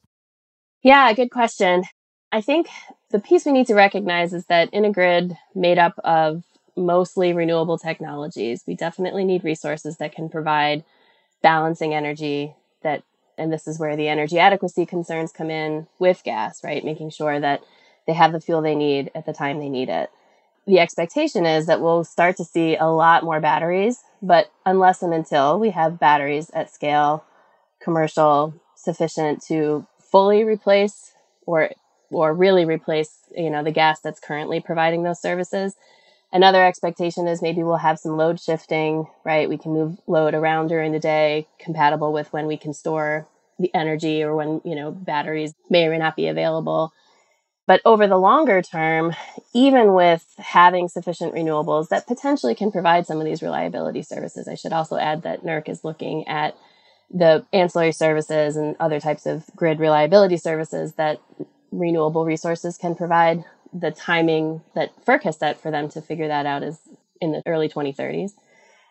Yeah, 0.84 1.12
good 1.14 1.32
question. 1.32 1.84
I 2.32 2.42
think 2.42 2.68
the 3.12 3.20
piece 3.20 3.46
we 3.46 3.52
need 3.52 3.68
to 3.68 3.76
recognize 3.76 4.34
is 4.34 4.46
that 4.48 4.70
in 4.74 4.84
a 4.84 4.92
grid 4.92 5.38
made 5.56 5.78
up 5.78 5.94
of 6.04 6.44
mostly 6.76 7.34
renewable 7.34 7.78
technologies, 7.78 8.64
we 8.68 8.76
definitely 8.76 9.24
need 9.24 9.44
resources 9.44 9.98
that 9.98 10.14
can 10.14 10.30
provide 10.30 10.84
balancing 11.42 11.94
energy 11.94 12.54
that 12.84 13.04
and 13.38 13.52
this 13.52 13.68
is 13.68 13.80
where 13.80 13.96
the 13.96 14.08
energy 14.08 14.40
adequacy 14.40 14.86
concerns 14.86 15.32
come 15.32 15.50
in 15.50 15.88
with 16.00 16.24
gas, 16.24 16.64
right? 16.64 16.84
Making 16.84 17.10
sure 17.10 17.40
that 17.40 17.62
they 18.08 18.14
have 18.14 18.32
the 18.32 18.42
fuel 18.42 18.62
they 18.62 18.76
need 18.76 19.12
at 19.16 19.26
the 19.26 19.34
time 19.34 19.60
they 19.60 19.70
need 19.70 19.90
it 19.90 20.10
the 20.68 20.80
expectation 20.80 21.46
is 21.46 21.66
that 21.66 21.82
we'll 21.82 22.04
start 22.04 22.36
to 22.38 22.44
see 22.44 22.76
a 22.76 22.86
lot 22.86 23.24
more 23.24 23.40
batteries, 23.40 24.04
but 24.22 24.52
unless 24.66 25.02
and 25.02 25.14
until 25.14 25.58
we 25.60 25.70
have 25.70 25.98
batteries 26.00 26.50
at 26.54 26.72
scale, 26.72 27.24
commercial, 27.80 28.54
sufficient 28.76 29.42
to 29.44 29.88
fully 30.00 30.44
replace 30.44 31.14
or 31.46 31.72
or 32.10 32.34
really 32.34 32.64
replace, 32.66 33.20
you 33.36 33.50
know, 33.50 33.64
the 33.64 33.72
gas 33.72 34.00
that's 34.00 34.20
currently 34.20 34.60
providing 34.60 35.04
those 35.04 35.22
services. 35.22 35.76
Another 36.32 36.66
expectation 36.66 37.28
is 37.28 37.42
maybe 37.42 37.64
we'll 37.64 37.78
have 37.78 38.00
some 38.00 38.18
load 38.18 38.40
shifting, 38.40 39.08
right? 39.24 39.48
We 39.48 39.58
can 39.58 39.72
move 39.74 39.98
load 40.08 40.34
around 40.34 40.68
during 40.68 40.92
the 40.92 41.00
day 41.00 41.48
compatible 41.60 42.12
with 42.12 42.32
when 42.34 42.48
we 42.48 42.58
can 42.58 42.74
store 42.74 43.28
the 43.60 43.74
energy 43.74 44.22
or 44.22 44.36
when, 44.36 44.62
you 44.66 44.76
know, 44.76 44.92
batteries 44.92 45.54
may 45.70 45.86
or 45.86 45.92
may 45.92 45.98
not 45.98 46.16
be 46.16 46.28
available. 46.28 46.92
But 47.66 47.82
over 47.86 48.08
the 48.08 48.18
longer 48.18 48.62
term, 48.62 49.14
even 49.54 49.94
with 49.94 50.26
having 50.38 50.88
sufficient 50.88 51.34
renewables 51.34 51.90
that 51.90 52.08
potentially 52.08 52.56
can 52.56 52.72
provide 52.72 53.06
some 53.06 53.20
of 53.20 53.26
these 53.26 53.42
reliability 53.42 54.04
services, 54.04 54.48
I 54.48 54.56
should 54.56 54.74
also 54.74 54.98
add 54.98 55.24
that 55.24 55.44
NERC 55.44 55.70
is 55.70 55.84
looking 55.84 56.28
at 56.28 56.56
the 57.10 57.46
ancillary 57.54 57.94
services 57.94 58.58
and 58.58 58.76
other 58.80 59.00
types 59.00 59.26
of 59.26 59.46
grid 59.56 59.80
reliability 59.80 60.38
services 60.38 60.94
that 60.94 61.22
renewable 61.72 62.26
resources 62.26 62.78
can 62.78 62.96
provide. 62.96 63.44
The 63.74 63.92
timing 63.92 64.62
that 64.76 64.92
FERC 65.06 65.24
has 65.24 65.38
set 65.38 65.60
for 65.60 65.72
them 65.72 65.90
to 65.90 66.02
figure 66.02 66.28
that 66.28 66.46
out 66.46 66.64
is 66.64 66.80
in 67.22 67.32
the 67.32 67.44
early 67.46 67.70
2030s. 67.70 68.32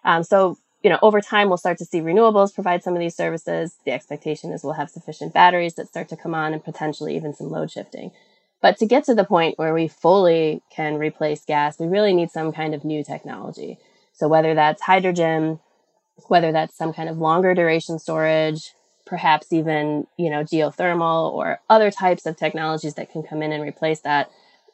Um, 0.05 0.23
so, 0.23 0.59
you 0.83 0.91
know, 0.91 0.99
over 1.03 1.21
time, 1.21 1.49
we'll 1.49 1.57
start 1.57 1.79
to 1.79 1.85
see 1.85 2.01
renewables 2.01 2.55
provide 2.55 2.83
some 2.83 2.95
of 2.95 3.01
these 3.01 3.17
services. 3.17 3.77
The 3.85 3.93
expectation 3.93 4.53
is 4.53 4.63
we'll 4.63 4.75
have 4.75 4.91
sufficient 4.91 5.33
batteries 5.33 5.75
that 5.75 5.89
start 5.89 6.09
to 6.11 6.17
come 6.17 6.35
on 6.35 6.53
and 6.53 6.63
potentially 6.65 7.17
even 7.17 7.35
some 7.35 7.51
load 7.51 7.71
shifting. 7.71 8.13
But 8.63 8.79
to 8.79 8.87
get 8.87 9.05
to 9.05 9.15
the 9.15 9.25
point 9.25 9.59
where 9.59 9.75
we 9.75 9.89
fully 9.89 10.63
can 10.71 10.97
replace 10.97 11.45
gas, 11.45 11.79
we 11.79 11.87
really 11.87 12.15
need 12.15 12.31
some 12.31 12.53
kind 12.53 12.75
of 12.75 12.85
new 12.85 13.05
technology. 13.05 13.79
So 14.13 14.29
whether 14.29 14.55
that's 14.55 14.83
hydrogen, 14.83 15.61
whether 16.29 16.53
that's 16.53 16.77
some 16.77 16.93
kind 16.93 17.09
of 17.09 17.19
longer 17.19 17.55
duration 17.55 17.99
storage, 17.99 18.73
perhaps 19.05 19.53
even, 19.53 20.07
you 20.17 20.31
know, 20.31 20.43
geothermal 20.43 21.33
or 21.33 21.61
other 21.69 21.91
types 21.91 22.27
of 22.27 22.37
technologies 22.37 22.95
that 22.95 23.11
can 23.11 23.23
come 23.23 23.43
in 23.43 23.53
and 23.53 23.63
replace 23.63 24.01
that, 24.01 24.31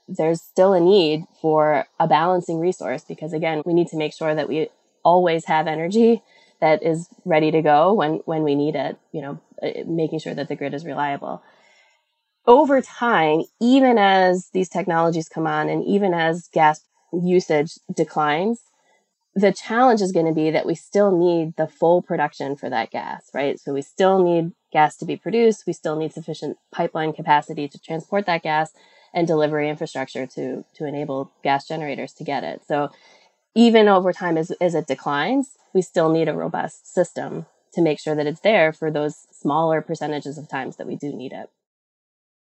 there's 0.08 0.42
still 0.42 0.72
a 0.72 0.80
need 0.80 1.24
for 1.40 1.86
a 1.98 2.06
balancing 2.06 2.58
resource 2.58 3.04
because 3.04 3.32
again, 3.32 3.62
we 3.64 3.74
need 3.74 3.88
to 3.88 3.96
make 3.96 4.12
sure 4.12 4.34
that 4.34 4.48
we 4.48 4.68
always 5.04 5.46
have 5.46 5.66
energy 5.66 6.22
that 6.60 6.82
is 6.82 7.08
ready 7.24 7.50
to 7.50 7.62
go 7.62 7.92
when 7.92 8.20
when 8.24 8.42
we 8.42 8.54
need 8.54 8.76
it, 8.76 8.98
you 9.12 9.20
know, 9.20 9.40
uh, 9.62 9.84
making 9.86 10.18
sure 10.18 10.34
that 10.34 10.48
the 10.48 10.56
grid 10.56 10.74
is 10.74 10.84
reliable 10.84 11.42
over 12.46 12.80
time, 12.80 13.42
even 13.60 13.98
as 13.98 14.50
these 14.52 14.68
technologies 14.68 15.28
come 15.28 15.46
on 15.46 15.68
and 15.68 15.84
even 15.84 16.12
as 16.12 16.48
gas 16.52 16.80
usage 17.12 17.78
declines, 17.94 18.60
the 19.34 19.52
challenge 19.52 20.00
is 20.00 20.12
going 20.12 20.26
to 20.26 20.32
be 20.32 20.50
that 20.50 20.66
we 20.66 20.74
still 20.74 21.16
need 21.16 21.56
the 21.56 21.66
full 21.66 22.02
production 22.02 22.56
for 22.56 22.68
that 22.68 22.90
gas, 22.90 23.30
right? 23.32 23.58
So 23.58 23.72
we 23.72 23.82
still 23.82 24.22
need 24.22 24.52
gas 24.72 24.96
to 24.98 25.06
be 25.06 25.16
produced. 25.16 25.64
We 25.66 25.72
still 25.72 25.96
need 25.96 26.12
sufficient 26.12 26.58
pipeline 26.70 27.12
capacity 27.12 27.68
to 27.68 27.78
transport 27.78 28.26
that 28.26 28.42
gas 28.42 28.72
and 29.14 29.26
delivery 29.26 29.68
infrastructure 29.68 30.26
to, 30.26 30.64
to 30.74 30.86
enable 30.86 31.30
gas 31.42 31.66
generators 31.66 32.12
to 32.14 32.24
get 32.24 32.44
it. 32.44 32.62
So 32.66 32.90
even 33.54 33.88
over 33.88 34.12
time, 34.12 34.38
as, 34.38 34.50
as 34.52 34.74
it 34.74 34.86
declines, 34.86 35.58
we 35.74 35.82
still 35.82 36.10
need 36.10 36.28
a 36.28 36.34
robust 36.34 36.92
system 36.92 37.46
to 37.74 37.82
make 37.82 37.98
sure 37.98 38.14
that 38.14 38.26
it's 38.26 38.40
there 38.40 38.72
for 38.72 38.90
those 38.90 39.26
smaller 39.30 39.80
percentages 39.80 40.38
of 40.38 40.48
times 40.48 40.76
that 40.76 40.86
we 40.86 40.96
do 40.96 41.12
need 41.12 41.32
it. 41.32 41.50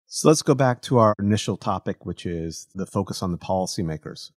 So 0.08 0.28
let's 0.28 0.42
go 0.42 0.56
back 0.56 0.82
to 0.84 0.98
our 0.98 1.14
initial 1.20 1.56
topic, 1.56 2.06
which 2.06 2.26
is 2.26 2.68
the 2.74 2.88
focus 2.88 3.22
on 3.22 3.32
the 3.32 3.38
policymakers. 3.38 4.32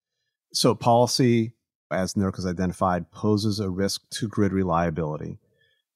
So, 0.54 0.76
policy, 0.76 1.54
as 1.90 2.16
NERC 2.16 2.36
has 2.36 2.46
identified, 2.46 3.10
poses 3.10 3.62
a 3.62 3.70
risk 3.70 4.02
to 4.12 4.28
grid 4.28 4.52
reliability. 4.52 5.40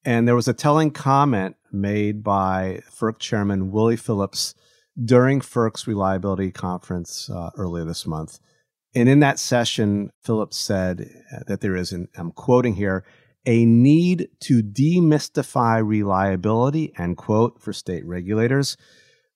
And 0.02 0.26
there 0.26 0.34
was 0.34 0.48
a 0.48 0.54
telling 0.54 0.92
comment 0.92 1.56
made 1.70 2.24
by 2.24 2.80
FERC 2.90 3.18
Chairman 3.18 3.70
Willie 3.70 3.96
Phillips 3.96 4.54
during 5.02 5.40
FERC's 5.40 5.86
reliability 5.86 6.50
conference 6.50 7.28
uh, 7.30 7.50
earlier 7.56 7.84
this 7.84 8.06
month. 8.06 8.38
And 8.94 9.08
in 9.08 9.20
that 9.20 9.38
session, 9.38 10.10
Phillips 10.22 10.56
said 10.56 11.10
that 11.46 11.60
there 11.60 11.76
is, 11.76 11.92
and 11.92 12.08
I'm 12.16 12.32
quoting 12.32 12.74
here, 12.74 13.04
a 13.44 13.64
need 13.64 14.28
to 14.40 14.62
demystify 14.62 15.86
reliability, 15.86 16.92
end 16.98 17.16
quote, 17.16 17.60
for 17.60 17.72
state 17.72 18.04
regulators 18.06 18.76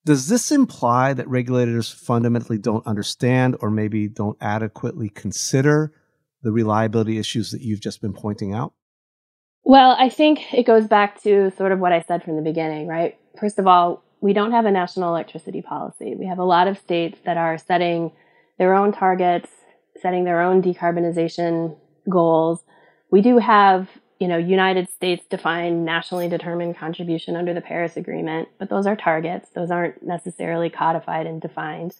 does 0.04 0.28
this 0.28 0.50
imply 0.50 1.12
that 1.12 1.28
regulators 1.28 1.90
fundamentally 1.90 2.58
don't 2.58 2.86
understand 2.86 3.56
or 3.60 3.70
maybe 3.70 4.08
don't 4.08 4.36
adequately 4.40 5.10
consider 5.10 5.92
the 6.42 6.52
reliability 6.52 7.18
issues 7.18 7.50
that 7.50 7.60
you've 7.60 7.80
just 7.80 8.00
been 8.00 8.14
pointing 8.14 8.54
out? 8.54 8.72
Well, 9.62 9.94
I 9.98 10.08
think 10.08 10.54
it 10.54 10.66
goes 10.66 10.86
back 10.86 11.22
to 11.22 11.50
sort 11.50 11.72
of 11.72 11.80
what 11.80 11.92
I 11.92 12.00
said 12.00 12.24
from 12.24 12.36
the 12.36 12.42
beginning, 12.42 12.86
right? 12.86 13.18
First 13.38 13.58
of 13.58 13.66
all, 13.66 14.02
we 14.20 14.32
don't 14.32 14.52
have 14.52 14.66
a 14.66 14.70
national 14.70 15.10
electricity 15.10 15.62
policy. 15.62 16.14
We 16.14 16.26
have 16.26 16.38
a 16.38 16.44
lot 16.44 16.68
of 16.68 16.78
states 16.78 17.18
that 17.24 17.36
are 17.36 17.58
setting 17.58 18.12
their 18.58 18.74
own 18.74 18.92
targets, 18.92 19.48
setting 20.00 20.24
their 20.24 20.40
own 20.40 20.62
decarbonization 20.62 21.76
goals. 22.08 22.62
We 23.10 23.22
do 23.22 23.38
have 23.38 23.88
you 24.20 24.28
know, 24.28 24.36
United 24.36 24.90
States 24.90 25.24
defined 25.28 25.86
nationally 25.86 26.28
determined 26.28 26.76
contribution 26.76 27.36
under 27.36 27.54
the 27.54 27.62
Paris 27.62 27.96
Agreement, 27.96 28.48
but 28.58 28.68
those 28.68 28.86
are 28.86 28.94
targets. 28.94 29.48
Those 29.54 29.70
aren't 29.70 30.02
necessarily 30.02 30.68
codified 30.68 31.26
and 31.26 31.40
defined. 31.40 31.96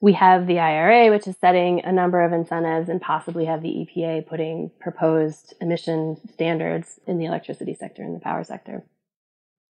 We 0.00 0.12
have 0.14 0.48
the 0.48 0.58
IRA, 0.58 1.10
which 1.10 1.28
is 1.28 1.36
setting 1.40 1.82
a 1.84 1.92
number 1.92 2.22
of 2.22 2.32
incentives, 2.32 2.88
and 2.88 3.00
possibly 3.00 3.44
have 3.44 3.62
the 3.62 3.68
EPA 3.68 4.26
putting 4.26 4.72
proposed 4.80 5.54
emission 5.60 6.16
standards 6.32 6.98
in 7.06 7.18
the 7.18 7.26
electricity 7.26 7.74
sector 7.74 8.02
and 8.02 8.14
the 8.14 8.20
power 8.20 8.42
sector. 8.42 8.84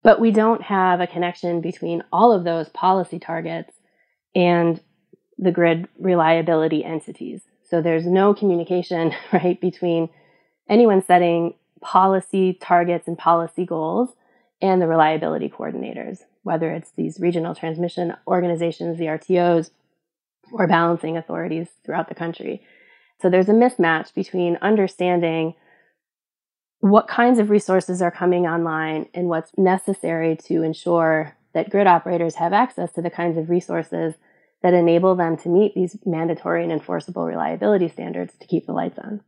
But 0.06 0.20
we 0.20 0.30
don't 0.30 0.62
have 0.62 1.02
a 1.02 1.08
connection 1.08 1.62
between 1.62 2.04
all 2.14 2.32
of 2.32 2.44
those 2.44 2.70
policy 2.70 3.18
targets 3.18 3.74
and 4.36 4.80
the 5.40 5.52
grid 5.52 5.88
reliability 5.98 6.86
entities. 6.86 7.42
So 7.68 7.82
there's 7.82 8.06
no 8.06 8.36
communication, 8.36 9.14
right, 9.34 9.60
between 9.60 10.10
anyone 10.70 11.04
setting 11.04 11.56
policy 11.82 12.54
targets 12.62 13.08
and 13.08 13.18
policy 13.18 13.66
goals 13.66 14.10
and 14.62 14.80
the 14.80 14.88
reliability 14.88 15.50
coordinators, 15.50 16.20
whether 16.44 16.70
it's 16.70 16.92
these 16.92 17.20
regional 17.20 17.56
transmission 17.56 18.16
organizations, 18.28 19.00
the 19.00 19.06
RTOs, 19.06 19.72
or 20.52 20.68
balancing 20.68 21.18
authorities 21.18 21.70
throughout 21.84 22.10
the 22.10 22.16
country. 22.16 22.62
So 23.24 23.32
there's 23.32 23.50
a 23.50 23.54
mismatch 23.54 24.14
between 24.14 24.60
understanding 24.62 25.56
what 26.90 27.08
kinds 27.08 27.40
of 27.40 27.50
resources 27.50 28.00
are 28.00 28.12
coming 28.12 28.46
online 28.46 29.08
and 29.16 29.28
what's 29.28 29.52
necessary 29.58 30.36
to 30.36 30.62
ensure 30.62 31.36
that 31.54 31.72
grid 31.72 31.88
operators 31.88 32.36
have 32.36 32.54
access 32.54 32.92
to 32.94 33.02
the 33.02 33.10
kinds 33.10 33.40
of 33.40 33.50
resources 33.50 34.14
that 34.62 34.76
enable 34.76 35.16
them 35.16 35.36
to 35.36 35.50
meet 35.50 35.74
these 35.74 35.98
mandatory 36.06 36.62
and 36.62 36.72
enforceable 36.72 37.26
reliability 37.26 37.88
standards 37.88 38.34
to 38.40 38.46
keep 38.46 38.68
the 38.68 38.72
lights 38.72 39.00
on. 39.00 39.22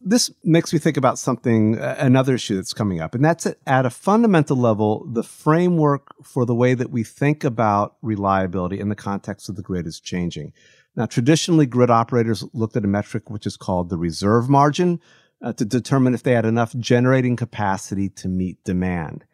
This 0.00 0.30
makes 0.44 0.72
me 0.72 0.78
think 0.78 0.96
about 0.96 1.18
something, 1.18 1.76
another 1.76 2.36
issue 2.36 2.54
that's 2.54 2.72
coming 2.72 3.00
up, 3.00 3.16
and 3.16 3.24
that's 3.24 3.48
at 3.66 3.84
a 3.84 3.90
fundamental 3.90 4.56
level, 4.56 5.04
the 5.10 5.24
framework 5.24 6.14
for 6.22 6.46
the 6.46 6.54
way 6.54 6.74
that 6.74 6.90
we 6.90 7.02
think 7.02 7.42
about 7.42 7.96
reliability 8.00 8.78
in 8.78 8.90
the 8.90 8.94
context 8.94 9.48
of 9.48 9.56
the 9.56 9.62
grid 9.62 9.88
is 9.88 9.98
changing. 9.98 10.52
Now, 10.94 11.06
traditionally, 11.06 11.66
grid 11.66 11.90
operators 11.90 12.44
looked 12.52 12.76
at 12.76 12.84
a 12.84 12.88
metric 12.88 13.28
which 13.28 13.44
is 13.44 13.56
called 13.56 13.88
the 13.88 13.98
reserve 13.98 14.48
margin 14.48 15.00
uh, 15.42 15.52
to 15.54 15.64
determine 15.64 16.14
if 16.14 16.22
they 16.22 16.32
had 16.32 16.44
enough 16.44 16.74
generating 16.76 17.36
capacity 17.36 18.08
to 18.08 18.28
meet 18.28 18.62
demand. 18.64 19.24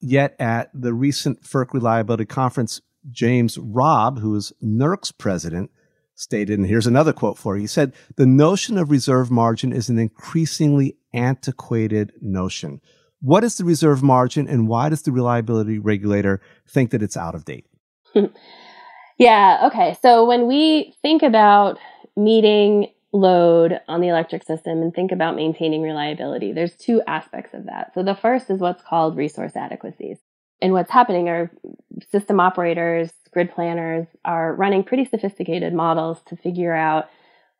Yet, 0.00 0.36
at 0.38 0.70
the 0.72 0.94
recent 0.94 1.42
FERC 1.42 1.72
reliability 1.72 2.26
conference, 2.26 2.80
James 3.10 3.58
Robb, 3.58 4.20
who 4.20 4.34
is 4.34 4.52
NERC's 4.62 5.12
president, 5.12 5.70
stated, 6.14 6.58
and 6.58 6.68
here's 6.68 6.86
another 6.86 7.12
quote 7.12 7.38
for 7.38 7.56
you. 7.56 7.62
He 7.62 7.66
said, 7.66 7.94
The 8.16 8.26
notion 8.26 8.78
of 8.78 8.90
reserve 8.90 9.30
margin 9.30 9.72
is 9.72 9.88
an 9.88 9.98
increasingly 9.98 10.96
antiquated 11.12 12.12
notion. 12.20 12.80
What 13.20 13.42
is 13.42 13.56
the 13.56 13.64
reserve 13.64 14.02
margin, 14.02 14.46
and 14.46 14.68
why 14.68 14.88
does 14.88 15.02
the 15.02 15.12
reliability 15.12 15.78
regulator 15.78 16.40
think 16.68 16.90
that 16.90 17.02
it's 17.02 17.16
out 17.16 17.34
of 17.34 17.44
date? 17.44 17.66
yeah, 19.18 19.66
okay. 19.66 19.96
So 20.00 20.24
when 20.24 20.46
we 20.46 20.94
think 21.02 21.22
about 21.22 21.78
meeting 22.16 22.88
load 23.12 23.80
on 23.88 24.00
the 24.00 24.08
electric 24.08 24.42
system 24.42 24.82
and 24.82 24.94
think 24.94 25.12
about 25.12 25.36
maintaining 25.36 25.82
reliability, 25.82 26.52
there's 26.52 26.76
two 26.76 27.02
aspects 27.06 27.54
of 27.54 27.66
that. 27.66 27.92
So 27.94 28.02
the 28.02 28.14
first 28.14 28.50
is 28.50 28.60
what's 28.60 28.82
called 28.82 29.16
resource 29.16 29.56
adequacy. 29.56 30.18
And 30.60 30.72
what's 30.72 30.90
happening 30.90 31.28
are 31.28 31.50
system 32.10 32.40
operators, 32.40 33.10
grid 33.32 33.52
planners 33.52 34.06
are 34.24 34.54
running 34.54 34.84
pretty 34.84 35.04
sophisticated 35.04 35.72
models 35.72 36.20
to 36.26 36.36
figure 36.36 36.74
out 36.74 37.08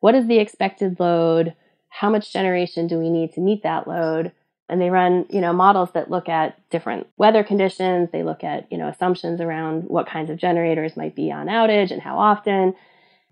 what 0.00 0.14
is 0.14 0.26
the 0.26 0.38
expected 0.38 0.98
load, 1.00 1.54
how 1.88 2.10
much 2.10 2.32
generation 2.32 2.86
do 2.86 2.98
we 2.98 3.10
need 3.10 3.32
to 3.34 3.40
meet 3.40 3.62
that 3.62 3.88
load, 3.88 4.32
and 4.68 4.80
they 4.80 4.90
run 4.90 5.26
you 5.30 5.40
know 5.40 5.52
models 5.52 5.90
that 5.92 6.10
look 6.10 6.28
at 6.28 6.58
different 6.70 7.06
weather 7.16 7.42
conditions 7.42 8.10
they 8.12 8.22
look 8.22 8.44
at 8.44 8.70
you 8.70 8.78
know 8.78 8.88
assumptions 8.88 9.40
around 9.40 9.84
what 9.84 10.06
kinds 10.06 10.30
of 10.30 10.36
generators 10.36 10.96
might 10.96 11.14
be 11.14 11.32
on 11.32 11.46
outage 11.46 11.90
and 11.90 12.02
how 12.02 12.18
often 12.18 12.74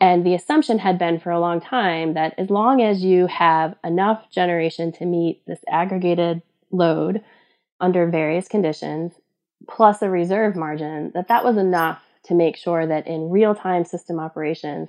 and 0.01 0.27
the 0.27 0.35
assumption 0.35 0.79
had 0.79 0.99
been 0.99 1.19
for 1.19 1.31
a 1.31 1.41
long 1.41 1.61
time 1.61 2.15
that 2.15 2.35
as 2.39 2.51
long 2.51 2.83
as 2.83 3.03
you 3.03 3.27
have 3.27 3.75
enough 3.83 4.31
generation 4.31 4.93
to 4.93 5.07
meet 5.07 5.43
this 5.47 5.61
aggregated 5.69 6.43
load 6.71 7.23
under 7.81 8.07
various 8.07 8.49
conditions 8.49 9.13
plus 9.69 10.03
a 10.03 10.11
reserve 10.11 10.55
margin, 10.55 11.11
that 11.15 11.29
that 11.29 11.45
was 11.45 11.57
enough 11.57 12.03
to 12.25 12.35
make 12.35 12.57
sure 12.57 12.87
that 12.87 13.07
in 13.07 13.31
real 13.31 13.55
time 13.55 13.85
system 13.85 14.19
operations, 14.19 14.89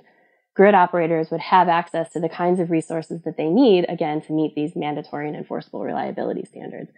grid 0.54 0.74
operators 0.74 1.30
would 1.30 1.40
have 1.40 1.68
access 1.68 2.12
to 2.12 2.20
the 2.20 2.28
kinds 2.28 2.60
of 2.60 2.70
resources 2.70 3.22
that 3.22 3.36
they 3.36 3.48
need, 3.48 3.86
again, 3.88 4.20
to 4.20 4.32
meet 4.32 4.54
these 4.54 4.76
mandatory 4.76 5.28
and 5.28 5.36
enforceable 5.36 5.82
reliability 5.82 6.44
standards. 6.44 6.90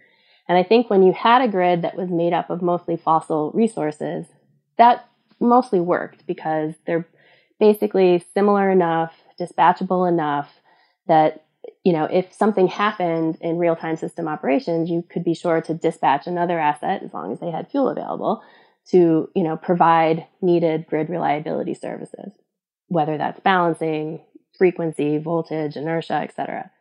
And 0.49 0.57
I 0.57 0.63
think 0.63 0.89
when 0.89 1.03
you 1.03 1.13
had 1.13 1.41
a 1.41 1.47
grid 1.47 1.83
that 1.83 1.95
was 1.95 2.09
made 2.09 2.33
up 2.33 2.49
of 2.49 2.61
mostly 2.61 2.97
fossil 2.97 3.51
resources, 3.53 4.25
that 4.77 5.07
mostly 5.39 5.79
worked 5.79 6.25
because 6.27 6.73
they're 6.85 7.07
basically 7.61 8.25
similar 8.33 8.69
enough, 8.69 9.13
dispatchable 9.39 10.09
enough 10.09 10.49
that 11.07 11.45
you 11.83 11.93
know, 11.93 12.05
if 12.05 12.33
something 12.33 12.67
happened 12.67 13.37
in 13.39 13.57
real 13.57 13.75
time 13.75 13.95
system 13.95 14.27
operations, 14.27 14.89
you 14.89 15.03
could 15.07 15.23
be 15.23 15.35
sure 15.35 15.61
to 15.61 15.73
dispatch 15.73 16.27
another 16.27 16.59
asset 16.59 17.03
as 17.03 17.13
long 17.13 17.31
as 17.31 17.39
they 17.39 17.51
had 17.51 17.69
fuel 17.69 17.89
available 17.89 18.41
to, 18.89 19.29
you 19.35 19.43
know, 19.43 19.57
provide 19.57 20.25
needed 20.41 20.87
grid 20.87 21.09
reliability 21.09 21.75
services, 21.75 22.31
whether 22.87 23.17
that's 23.17 23.39
balancing, 23.41 24.21
frequency, 24.57 25.17
voltage, 25.19 25.75
inertia, 25.75 26.15
etc. 26.15 26.71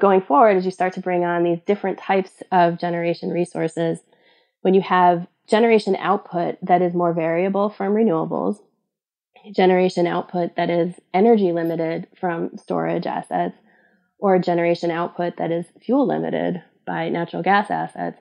Going 0.00 0.20
forward, 0.20 0.56
as 0.56 0.64
you 0.66 0.70
start 0.70 0.92
to 0.94 1.00
bring 1.00 1.24
on 1.24 1.44
these 1.44 1.60
different 1.66 1.98
types 1.98 2.42
of 2.52 2.78
generation 2.78 3.30
resources, 3.30 4.00
when 4.60 4.74
you 4.74 4.82
have 4.82 5.26
generation 5.48 5.96
output 5.96 6.58
that 6.62 6.82
is 6.82 6.94
more 6.94 7.12
variable 7.12 7.70
from 7.70 7.94
renewables, 7.94 8.58
generation 9.52 10.06
output 10.06 10.56
that 10.56 10.70
is 10.70 10.94
energy 11.12 11.52
limited 11.52 12.06
from 12.18 12.56
storage 12.56 13.06
assets, 13.06 13.56
or 14.18 14.38
generation 14.38 14.90
output 14.90 15.36
that 15.36 15.50
is 15.52 15.66
fuel 15.82 16.06
limited 16.06 16.62
by 16.86 17.08
natural 17.08 17.42
gas 17.42 17.70
assets, 17.70 18.18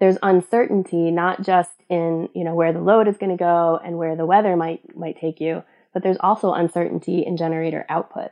there's 0.00 0.18
uncertainty 0.22 1.10
not 1.10 1.42
just 1.42 1.70
in 1.88 2.28
you 2.34 2.44
know 2.44 2.54
where 2.54 2.72
the 2.72 2.80
load 2.80 3.08
is 3.08 3.16
going 3.16 3.36
to 3.36 3.42
go 3.42 3.80
and 3.82 3.96
where 3.96 4.16
the 4.16 4.26
weather 4.26 4.56
might 4.56 4.96
might 4.96 5.18
take 5.18 5.40
you, 5.40 5.62
but 5.92 6.02
there's 6.02 6.18
also 6.20 6.52
uncertainty 6.52 7.24
in 7.24 7.36
generator 7.36 7.84
output. 7.88 8.30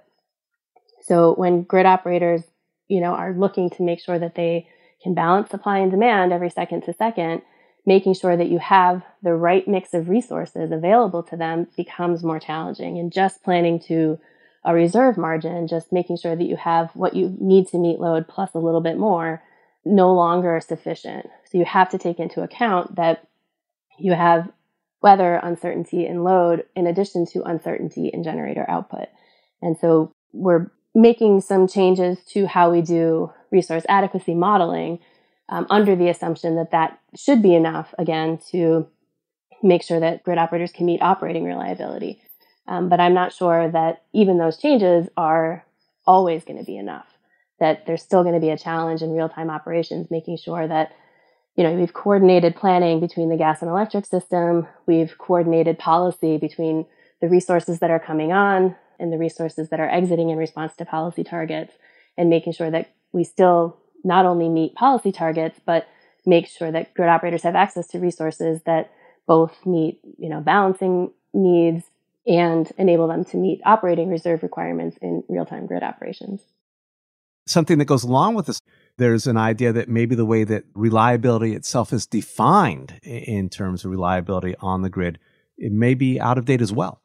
So 1.03 1.35
when 1.35 1.63
grid 1.63 1.87
operators 1.87 2.43
you 2.89 3.01
know 3.01 3.15
are 3.15 3.33
looking 3.33 3.71
to 3.71 3.83
make 3.83 4.01
sure 4.01 4.19
that 4.19 4.35
they 4.35 4.69
can 5.03 5.15
balance 5.15 5.51
supply 5.51 5.79
and 5.79 5.91
demand 5.91 6.33
every 6.33 6.51
second 6.51 6.83
to 6.83 6.93
second, 6.93 7.43
making 7.87 8.15
sure 8.15 8.37
that 8.37 8.51
you 8.51 8.59
have 8.59 9.03
the 9.23 9.35
right 9.35 9.67
mix 9.67 9.95
of 9.95 10.09
resources 10.09 10.73
available 10.73 11.23
to 11.23 11.37
them 11.37 11.69
becomes 11.77 12.25
more 12.25 12.41
challenging. 12.41 12.99
And 12.99 13.13
just 13.13 13.43
planning 13.45 13.79
to 13.87 14.19
a 14.65 14.75
reserve 14.75 15.17
margin, 15.17 15.69
just 15.69 15.93
making 15.93 16.19
sure 16.19 16.35
that 16.35 16.49
you 16.49 16.57
have 16.57 16.91
what 16.95 17.15
you 17.15 17.37
need 17.41 17.69
to 17.69 17.79
meet 17.79 18.01
load 18.01 18.27
plus 18.27 18.53
a 18.55 18.59
little 18.59 18.81
bit 18.81 18.99
more, 18.99 19.43
no 19.85 20.13
longer 20.13 20.61
sufficient. 20.61 21.27
So 21.49 21.59
you 21.59 21.65
have 21.65 21.89
to 21.91 21.99
take 21.99 22.19
into 22.19 22.43
account 22.43 22.97
that 22.97 23.29
you 23.99 24.13
have 24.13 24.51
weather 25.01 25.37
uncertainty 25.37 26.05
in 26.05 26.25
load 26.25 26.65
in 26.75 26.89
addition 26.89 27.25
to 27.27 27.45
uncertainty 27.45 28.11
in 28.13 28.25
generator 28.25 28.67
output. 28.69 29.07
And 29.63 29.79
so 29.79 30.13
we're 30.33 30.73
making 30.97 31.43
some 31.43 31.69
changes 31.69 32.19
to 32.25 32.47
how 32.47 32.73
we 32.73 32.83
do 32.83 33.33
resource 33.53 33.85
adequacy 33.89 34.35
modeling 34.35 34.99
um, 35.49 35.67
under 35.71 35.95
the 35.95 36.09
assumption 36.09 36.57
that 36.57 36.73
that 36.73 36.99
should 37.15 37.43
be 37.43 37.55
enough, 37.55 37.95
again, 37.99 38.39
to 38.51 38.87
make 39.63 39.83
sure 39.83 40.01
that 40.01 40.23
grid 40.23 40.39
operators 40.39 40.73
can 40.73 40.87
meet 40.87 41.03
operating 41.03 41.45
reliability. 41.45 42.21
Um, 42.69 42.89
but 42.89 43.01
I'm 43.01 43.15
not 43.15 43.33
sure 43.33 43.71
that 43.71 44.03
even 44.13 44.39
those 44.39 44.59
changes 44.59 45.09
are 45.17 45.65
always 46.07 46.45
going 46.45 46.59
to 46.59 46.65
be 46.65 46.77
enough. 46.77 47.07
That 47.61 47.87
there's 47.87 48.03
still 48.03 48.23
going 48.23 48.35
to 48.35 48.41
be 48.41 48.51
a 48.51 48.59
challenge 48.59 49.03
in 49.03 49.13
real 49.13 49.29
time 49.29 49.51
operations, 49.51 50.11
making 50.11 50.39
sure 50.39 50.67
that 50.67 50.93
you 51.57 51.65
know 51.65 51.73
we've 51.73 51.95
coordinated 51.95 52.55
planning 52.55 53.01
between 53.01 53.31
the 53.31 53.37
gas 53.37 53.63
and 53.63 53.71
electric 53.71 54.05
system, 54.05 54.67
we've 54.87 55.17
coordinated 55.17 55.79
policy 55.79 56.37
between 56.37 56.85
the 57.23 57.29
resources 57.29 57.79
that 57.79 57.91
are 57.91 57.99
coming 57.99 58.33
on 58.33 58.77
and 58.99 59.13
the 59.13 59.19
resources 59.19 59.71
that 59.71 59.81
are 59.81 59.89
exiting 59.89 60.29
in 60.29 60.37
response 60.37 60.75
to 60.77 60.85
policy 60.85 61.25
targets, 61.25 61.73
and 62.19 62.29
making 62.29 62.53
sure 62.53 62.71
that 62.71 62.91
we 63.13 63.25
still 63.25 63.79
not 64.07 64.25
only 64.25 64.49
meet 64.49 64.75
policy 64.75 65.13
targets 65.13 65.61
but 65.67 65.87
make 66.25 66.47
sure 66.47 66.73
that 66.73 66.95
grid 66.95 67.09
operators 67.09 67.43
have 67.43 67.55
access 67.55 67.87
to 67.89 67.99
resources 67.99 68.63
that 68.65 68.91
both 69.27 69.67
meet 69.67 70.01
you 70.19 70.29
know 70.29 70.41
balancing 70.41 71.11
needs 71.35 71.85
and 72.27 72.73
enable 72.77 73.07
them 73.07 73.25
to 73.25 73.37
meet 73.37 73.61
operating 73.65 74.11
reserve 74.11 74.43
requirements 74.43 74.97
in 75.01 75.23
real 75.29 75.47
time 75.47 75.67
grid 75.67 75.83
operations. 75.83 76.41
Something 77.47 77.79
that 77.79 77.85
goes 77.85 78.03
along 78.03 78.35
with 78.35 78.47
this, 78.47 78.61
there's 78.99 79.29
an 79.29 79.37
idea 79.37 79.73
that 79.73 79.89
maybe 79.89 80.17
the 80.17 80.27
way 80.27 80.43
that 80.43 80.65
reliability 80.75 81.55
itself 81.55 81.93
is 81.93 82.07
defined 82.07 82.99
in 83.05 83.49
terms 83.49 83.85
of 83.85 83.93
reliability 83.93 84.57
on 84.61 84.83
the 84.83 84.91
grid, 84.91 85.21
it 85.57 85.71
may 85.71 85.95
be 85.95 86.21
out 86.21 86.39
of 86.39 86.45
date 86.45 86.61
as 86.61 86.73
well. 86.73 87.01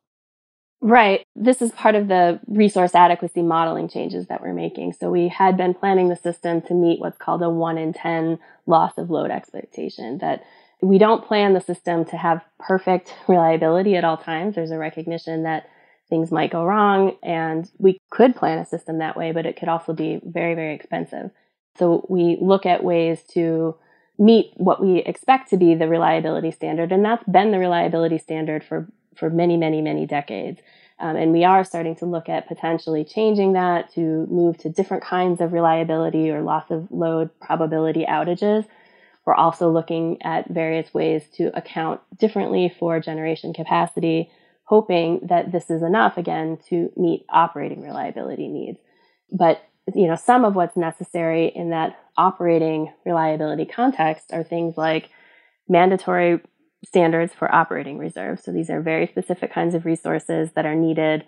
Right. 0.84 1.26
This 1.36 1.62
is 1.62 1.72
part 1.72 1.94
of 1.94 2.08
the 2.08 2.40
resource 2.48 2.96
adequacy 2.96 3.44
modeling 3.44 3.88
changes 3.88 4.28
that 4.28 4.42
we're 4.42 4.54
making. 4.54 4.94
So 4.94 5.12
we 5.12 5.28
had 5.28 5.56
been 5.56 5.76
planning 5.76 6.10
the 6.10 6.16
system 6.16 6.62
to 6.64 6.74
meet 6.74 7.00
what's 7.00 7.20
called 7.20 7.44
a 7.44 7.50
1 7.50 7.78
in 7.78 7.94
10 7.94 8.40
loss 8.66 8.98
of 8.98 9.12
load 9.12 9.30
expectation 9.30 10.18
that 10.20 10.44
we 10.82 10.98
don't 10.98 11.24
plan 11.24 11.54
the 11.54 11.62
system 11.62 12.04
to 12.06 12.18
have 12.18 12.44
perfect 12.60 13.14
reliability 13.28 13.96
at 13.96 14.04
all 14.04 14.18
times. 14.18 14.56
There's 14.56 14.72
a 14.72 14.78
recognition 14.80 15.44
that 15.44 15.70
things 16.10 16.32
might 16.32 16.52
go 16.52 16.66
wrong, 16.66 17.16
and 17.22 17.70
we 17.78 18.00
could 18.10 18.36
plan 18.36 18.58
a 18.58 18.66
system 18.66 18.98
that 18.98 19.16
way, 19.16 19.32
but 19.32 19.46
it 19.46 19.58
could 19.58 19.70
also 19.70 19.94
be 19.94 20.20
very, 20.24 20.56
very 20.56 20.74
expensive. 20.74 21.30
So 21.78 22.06
we 22.10 22.38
look 22.42 22.66
at 22.66 22.84
ways 22.84 23.22
to 23.34 23.76
meet 24.18 24.54
what 24.58 24.82
we 24.82 24.98
expect 25.00 25.50
to 25.52 25.58
be 25.58 25.76
the 25.76 25.88
reliability 25.88 26.52
standard, 26.52 26.92
and 26.92 27.06
that's 27.06 27.24
been 27.30 27.52
the 27.52 27.60
reliability 27.60 28.18
standard 28.18 28.64
for, 28.64 28.88
for 29.16 29.30
many, 29.30 29.58
many, 29.58 29.82
many 29.82 30.06
decades. 30.06 30.60
Um, 31.00 31.16
and 31.16 31.32
we 31.32 31.44
are 31.44 31.64
starting 31.64 31.96
to 31.98 32.06
look 32.06 32.30
at 32.30 32.48
potentially 32.48 33.04
changing 33.04 33.54
that 33.54 33.92
to 33.94 34.28
move 34.30 34.58
to 34.60 34.70
different 34.70 35.04
kinds 35.04 35.42
of 35.42 35.52
reliability 35.52 36.30
or 36.30 36.42
loss 36.42 36.70
of 36.70 36.88
load 36.92 37.30
probability 37.40 38.06
outages 38.08 38.66
we're 39.26 39.36
also 39.36 39.70
looking 39.70 40.22
at 40.24 40.50
various 40.50 40.94
ways 40.94 41.24
to 41.36 41.56
account 41.56 42.02
differently 42.18 42.74
for 42.80 43.00
generation 43.00 43.54
capacity, 43.54 44.32
hoping 44.64 45.20
that 45.30 45.52
this 45.52 45.70
is 45.70 45.84
enough 45.84 46.18
again 46.18 46.58
to 46.70 46.92
meet 46.98 47.26
operating 47.30 47.82
reliability 47.82 48.48
needs. 48.48 48.80
But 49.32 49.64
you 49.94 50.08
know, 50.08 50.16
some 50.16 50.46
of 50.46 50.56
what's 50.56 50.78
necessary 50.78 51.48
in 51.48 51.72
that 51.72 52.00
operating 52.18 52.94
reliability 53.06 53.66
context 53.66 54.32
are 54.32 54.44
things 54.44 54.78
like 54.78 55.10
mandatory 55.68 56.40
standards 56.86 57.34
for 57.34 57.54
operating 57.54 57.98
reserves. 57.98 58.44
So 58.44 58.52
these 58.52 58.70
are 58.70 58.82
very 58.82 59.08
specific 59.08 59.54
kinds 59.54 59.76
of 59.76 59.86
resources 59.86 60.52
that 60.56 60.66
are 60.66 60.76
needed 60.76 61.26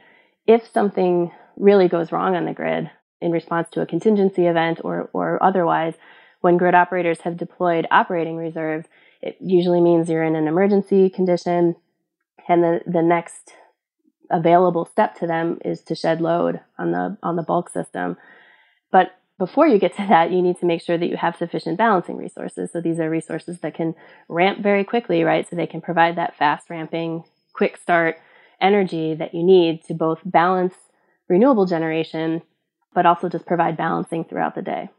if 0.48 0.68
something 0.74 1.32
really 1.56 1.88
goes 1.88 2.12
wrong 2.12 2.36
on 2.36 2.46
the 2.46 2.54
grid 2.54 2.90
in 3.22 3.32
response 3.32 3.70
to 3.72 3.82
a 3.82 3.86
contingency 3.86 4.48
event 4.48 4.82
or, 4.84 5.10
or 5.14 5.42
otherwise 5.42 5.94
when 6.42 6.58
grid 6.58 6.76
operators 6.76 7.22
have 7.22 7.38
deployed 7.38 7.88
operating 7.90 8.36
reserves, 8.36 8.86
it 9.22 9.38
usually 9.40 9.80
means 9.80 10.10
you're 10.10 10.24
in 10.24 10.36
an 10.36 10.48
emergency 10.48 11.10
condition, 11.10 11.74
and 12.50 12.62
the, 12.62 12.82
the 12.86 13.02
next 13.02 13.54
available 14.30 14.84
step 14.84 15.16
to 15.20 15.28
them 15.28 15.60
is 15.64 15.82
to 15.84 15.96
shed 15.96 16.20
load 16.20 16.60
on 16.78 16.92
the 16.92 17.18
on 17.24 17.38
the 17.38 17.44
bulk 17.44 17.70
system. 17.70 18.18
But 18.92 19.16
before 19.40 19.68
you 19.68 19.80
get 19.80 19.96
to 19.98 20.08
that, 20.08 20.32
you 20.32 20.42
need 20.42 20.60
to 20.60 20.66
make 20.66 20.82
sure 20.82 20.98
that 20.98 21.08
you 21.08 21.18
have 21.18 21.36
sufficient 21.36 21.78
balancing 21.78 22.18
resources. 22.18 22.72
So 22.72 22.82
these 22.82 23.00
are 23.00 23.10
resources 23.10 23.60
that 23.60 23.74
can 23.74 23.96
ramp 24.30 24.60
very 24.60 24.84
quickly, 24.84 25.24
right? 25.24 25.48
So 25.50 25.56
they 25.56 25.68
can 25.68 25.82
provide 25.82 26.16
that 26.18 26.36
fast 26.38 26.70
ramping, 26.70 27.24
quick 27.54 27.78
start 27.78 28.18
energy 28.62 29.14
that 29.16 29.34
you 29.34 29.44
need 29.44 29.84
to 29.86 29.94
both 29.94 30.20
balance 30.24 30.76
renewable 31.28 31.66
generation, 31.66 32.42
but 32.94 33.06
also 33.06 33.28
just 33.28 33.46
provide 33.46 33.76
balancing 33.76 34.24
throughout 34.24 34.56
the 34.56 34.62
day. 34.62 34.90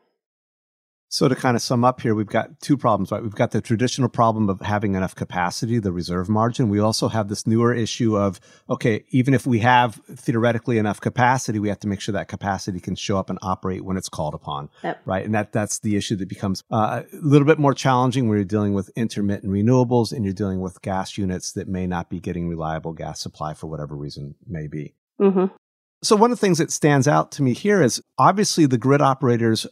So 1.15 1.29
to 1.29 1.37
kind 1.37 1.55
of 1.55 1.63
sum 1.63 1.85
up 1.85 2.01
here, 2.01 2.13
we've 2.13 2.27
got 2.27 2.61
two 2.61 2.77
problems, 2.77 3.13
right? 3.13 3.23
We've 3.23 3.37
got 3.37 3.53
the 3.53 3.61
traditional 3.61 4.09
problem 4.09 4.51
of 4.51 4.61
having 4.61 4.97
enough 4.97 5.15
capacity, 5.15 5.79
the 5.79 5.93
reserve 5.93 6.29
margin. 6.29 6.69
We 6.69 6.81
also 6.81 7.07
have 7.07 7.29
this 7.29 7.47
newer 7.47 7.73
issue 7.73 8.19
of, 8.19 8.41
okay, 8.69 9.05
even 9.11 9.33
if 9.33 9.47
we 9.47 9.61
have 9.61 10.01
theoretically 10.11 10.77
enough 10.77 11.01
capacity, 11.01 11.61
we 11.61 11.69
have 11.69 11.79
to 11.79 11.87
make 11.87 12.01
sure 12.01 12.15
that 12.15 12.27
capacity 12.27 12.81
can 12.81 12.97
show 12.97 13.17
up 13.17 13.31
and 13.31 13.39
operate 13.43 13.85
when 13.85 13.97
it's 13.97 14.09
called 14.09 14.35
upon, 14.35 14.71
yep. 14.83 15.03
right? 15.05 15.25
And 15.25 15.33
that 15.37 15.53
that's 15.53 15.79
the 15.79 15.95
issue 15.95 16.17
that 16.17 16.29
becomes 16.29 16.65
uh, 16.73 17.03
a 17.13 17.17
little 17.23 17.47
bit 17.47 17.61
more 17.61 17.75
challenging 17.75 18.29
when 18.29 18.37
you're 18.37 18.45
dealing 18.45 18.75
with 18.75 18.91
intermittent 18.97 19.53
renewables 19.53 20.13
and 20.13 20.25
you're 20.25 20.35
dealing 20.35 20.61
with 20.61 20.83
gas 20.83 21.17
units 21.17 21.53
that 21.53 21.69
may 21.69 21.87
not 21.87 22.11
be 22.11 22.19
getting 22.19 22.49
reliable 22.49 22.93
gas 22.93 23.21
supply 23.21 23.55
for 23.55 23.69
whatever 23.69 23.95
reason 23.95 24.35
may 24.49 24.67
be. 24.67 24.95
Mm-hmm. 25.21 25.55
So 26.03 26.17
one 26.17 26.33
of 26.33 26.39
the 26.39 26.45
things 26.45 26.59
that 26.59 26.73
stands 26.73 27.07
out 27.07 27.31
to 27.33 27.43
me 27.45 27.55
here 27.55 27.81
is 27.81 28.03
obviously 28.19 28.67
the 28.67 28.79
grid 28.79 29.01
operators 29.01 29.65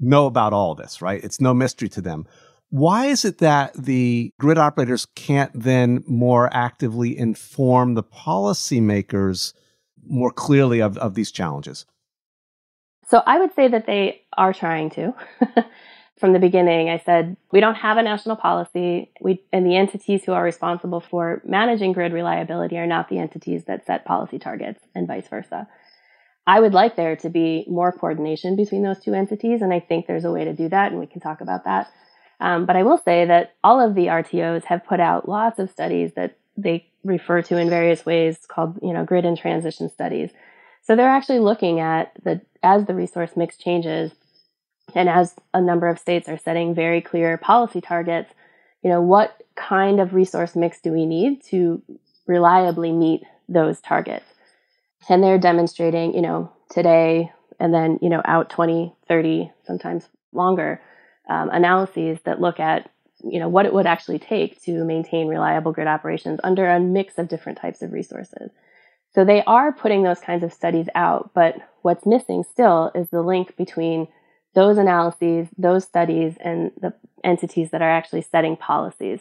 know 0.00 0.26
about 0.26 0.52
all 0.52 0.74
this, 0.74 1.02
right? 1.02 1.22
It's 1.22 1.40
no 1.40 1.54
mystery 1.54 1.88
to 1.90 2.00
them. 2.00 2.26
Why 2.70 3.06
is 3.06 3.24
it 3.24 3.38
that 3.38 3.74
the 3.74 4.32
grid 4.38 4.56
operators 4.56 5.06
can't 5.14 5.50
then 5.54 6.04
more 6.06 6.48
actively 6.52 7.18
inform 7.18 7.94
the 7.94 8.02
policymakers 8.02 9.54
more 10.06 10.30
clearly 10.30 10.80
of, 10.80 10.96
of 10.98 11.14
these 11.14 11.32
challenges? 11.32 11.84
So 13.08 13.22
I 13.26 13.40
would 13.40 13.54
say 13.54 13.66
that 13.66 13.86
they 13.86 14.22
are 14.38 14.52
trying 14.52 14.90
to. 14.90 15.14
From 16.18 16.34
the 16.34 16.38
beginning, 16.38 16.90
I 16.90 16.98
said 16.98 17.38
we 17.50 17.60
don't 17.60 17.76
have 17.76 17.96
a 17.96 18.02
national 18.02 18.36
policy. 18.36 19.10
We 19.22 19.42
and 19.54 19.64
the 19.64 19.74
entities 19.74 20.22
who 20.22 20.32
are 20.32 20.44
responsible 20.44 21.00
for 21.00 21.40
managing 21.46 21.94
grid 21.94 22.12
reliability 22.12 22.76
are 22.76 22.86
not 22.86 23.08
the 23.08 23.18
entities 23.18 23.64
that 23.64 23.86
set 23.86 24.04
policy 24.04 24.38
targets, 24.38 24.80
and 24.94 25.08
vice 25.08 25.28
versa. 25.28 25.66
I 26.50 26.58
would 26.58 26.74
like 26.74 26.96
there 26.96 27.14
to 27.14 27.30
be 27.30 27.64
more 27.68 27.92
coordination 27.92 28.56
between 28.56 28.82
those 28.82 28.98
two 28.98 29.14
entities, 29.14 29.62
and 29.62 29.72
I 29.72 29.78
think 29.78 30.08
there's 30.08 30.24
a 30.24 30.32
way 30.32 30.44
to 30.44 30.52
do 30.52 30.68
that, 30.68 30.90
and 30.90 30.98
we 30.98 31.06
can 31.06 31.20
talk 31.20 31.40
about 31.40 31.62
that. 31.62 31.92
Um, 32.40 32.66
but 32.66 32.74
I 32.74 32.82
will 32.82 32.98
say 32.98 33.24
that 33.24 33.54
all 33.62 33.78
of 33.78 33.94
the 33.94 34.06
RTOs 34.06 34.64
have 34.64 34.84
put 34.84 34.98
out 34.98 35.28
lots 35.28 35.60
of 35.60 35.70
studies 35.70 36.14
that 36.14 36.38
they 36.56 36.88
refer 37.04 37.40
to 37.42 37.56
in 37.56 37.70
various 37.70 38.04
ways 38.04 38.36
called, 38.48 38.80
you 38.82 38.92
know, 38.92 39.04
grid 39.04 39.24
and 39.24 39.38
transition 39.38 39.88
studies. 39.88 40.30
So 40.82 40.96
they're 40.96 41.08
actually 41.08 41.38
looking 41.38 41.78
at 41.78 42.10
the 42.24 42.40
as 42.64 42.84
the 42.84 42.96
resource 42.96 43.36
mix 43.36 43.56
changes 43.56 44.10
and 44.96 45.08
as 45.08 45.36
a 45.54 45.60
number 45.60 45.86
of 45.86 46.00
states 46.00 46.28
are 46.28 46.36
setting 46.36 46.74
very 46.74 47.00
clear 47.00 47.36
policy 47.36 47.80
targets, 47.80 48.34
you 48.82 48.90
know, 48.90 49.00
what 49.00 49.40
kind 49.54 50.00
of 50.00 50.14
resource 50.14 50.56
mix 50.56 50.80
do 50.80 50.90
we 50.90 51.06
need 51.06 51.44
to 51.44 51.80
reliably 52.26 52.90
meet 52.90 53.22
those 53.48 53.80
targets? 53.80 54.26
And 55.08 55.22
they're 55.22 55.38
demonstrating, 55.38 56.14
you 56.14 56.22
know, 56.22 56.52
today 56.70 57.32
and 57.58 57.74
then, 57.74 57.98
you 58.00 58.08
know, 58.08 58.22
out 58.24 58.50
20, 58.50 58.94
30, 59.08 59.50
sometimes 59.66 60.08
longer 60.32 60.80
um, 61.28 61.50
analyses 61.50 62.18
that 62.24 62.40
look 62.40 62.58
at, 62.60 62.90
you 63.22 63.38
know, 63.38 63.48
what 63.48 63.66
it 63.66 63.72
would 63.72 63.86
actually 63.86 64.18
take 64.18 64.60
to 64.62 64.84
maintain 64.84 65.28
reliable 65.28 65.72
grid 65.72 65.86
operations 65.86 66.40
under 66.42 66.68
a 66.68 66.80
mix 66.80 67.18
of 67.18 67.28
different 67.28 67.58
types 67.58 67.82
of 67.82 67.92
resources. 67.92 68.50
So 69.12 69.24
they 69.24 69.42
are 69.44 69.72
putting 69.72 70.02
those 70.02 70.20
kinds 70.20 70.44
of 70.44 70.52
studies 70.52 70.86
out, 70.94 71.32
but 71.34 71.56
what's 71.82 72.06
missing 72.06 72.44
still 72.48 72.92
is 72.94 73.10
the 73.10 73.22
link 73.22 73.56
between 73.56 74.06
those 74.54 74.78
analyses, 74.78 75.48
those 75.58 75.84
studies, 75.84 76.34
and 76.40 76.70
the 76.80 76.94
entities 77.22 77.70
that 77.70 77.82
are 77.82 77.90
actually 77.90 78.22
setting 78.22 78.56
policies. 78.56 79.20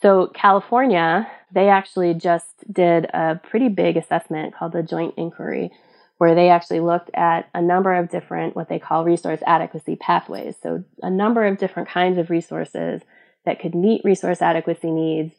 So, 0.00 0.28
California, 0.28 1.28
they 1.52 1.68
actually 1.68 2.14
just 2.14 2.72
did 2.72 3.06
a 3.06 3.40
pretty 3.42 3.68
big 3.68 3.96
assessment 3.96 4.54
called 4.54 4.72
the 4.72 4.82
Joint 4.82 5.14
Inquiry, 5.16 5.70
where 6.18 6.34
they 6.34 6.50
actually 6.50 6.80
looked 6.80 7.10
at 7.14 7.48
a 7.54 7.62
number 7.62 7.94
of 7.94 8.10
different, 8.10 8.54
what 8.54 8.68
they 8.68 8.78
call 8.78 9.04
resource 9.04 9.40
adequacy 9.46 9.96
pathways. 9.96 10.56
So, 10.62 10.84
a 11.02 11.10
number 11.10 11.46
of 11.46 11.58
different 11.58 11.88
kinds 11.88 12.18
of 12.18 12.30
resources 12.30 13.02
that 13.44 13.60
could 13.60 13.74
meet 13.74 14.02
resource 14.04 14.40
adequacy 14.42 14.90
needs 14.90 15.34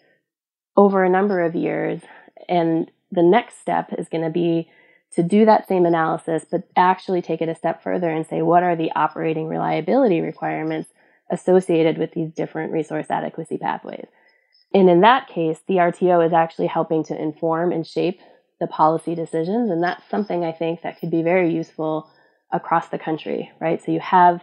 over 0.75 1.03
a 1.03 1.09
number 1.09 1.41
of 1.41 1.55
years. 1.55 2.01
And 2.47 2.89
the 3.11 3.23
next 3.23 3.59
step 3.61 3.93
is 3.97 4.09
going 4.09 4.23
to 4.23 4.29
be 4.29 4.69
to 5.13 5.23
do 5.23 5.45
that 5.45 5.67
same 5.67 5.85
analysis, 5.85 6.45
but 6.49 6.67
actually 6.75 7.21
take 7.21 7.41
it 7.41 7.49
a 7.49 7.55
step 7.55 7.81
further 7.81 8.09
and 8.09 8.25
say, 8.25 8.41
what 8.41 8.63
are 8.63 8.75
the 8.75 8.91
operating 8.95 9.47
reliability 9.47 10.21
requirements 10.21 10.89
associated 11.31 11.97
with 11.97 12.13
these 12.13 12.31
different 12.31 12.71
resource 12.71 13.07
adequacy 13.09 13.57
pathways? 13.57 14.07
And 14.73 14.89
in 14.89 15.01
that 15.01 15.27
case, 15.27 15.59
the 15.67 15.75
RTO 15.75 16.25
is 16.25 16.33
actually 16.33 16.67
helping 16.67 17.03
to 17.05 17.19
inform 17.19 17.71
and 17.71 17.85
shape 17.85 18.19
the 18.59 18.67
policy 18.67 19.15
decisions. 19.15 19.71
And 19.71 19.83
that's 19.83 20.03
something 20.09 20.43
I 20.43 20.51
think 20.51 20.81
that 20.81 20.99
could 20.99 21.09
be 21.09 21.23
very 21.23 21.53
useful 21.53 22.09
across 22.51 22.89
the 22.89 22.99
country, 22.99 23.51
right? 23.59 23.83
So 23.83 23.91
you 23.91 23.99
have 23.99 24.41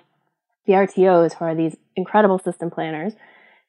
the 0.66 0.72
RTOs 0.72 1.34
who 1.34 1.44
are 1.44 1.54
these 1.54 1.76
incredible 1.94 2.38
system 2.38 2.70
planners. 2.70 3.12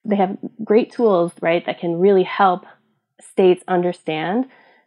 They 0.04 0.16
have 0.16 0.38
great 0.64 0.92
tools, 0.92 1.34
right, 1.42 1.66
that 1.66 1.80
can 1.80 2.00
really 2.00 2.24
help 2.24 2.66
states 3.22 3.64
understand 3.68 4.46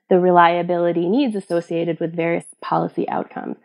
the 0.09 0.19
reliability 0.19 1.09
needs 1.09 1.37
associated 1.37 2.01
with 2.01 2.17
various 2.17 2.47
policy 2.61 3.09
outcomes. 3.09 3.57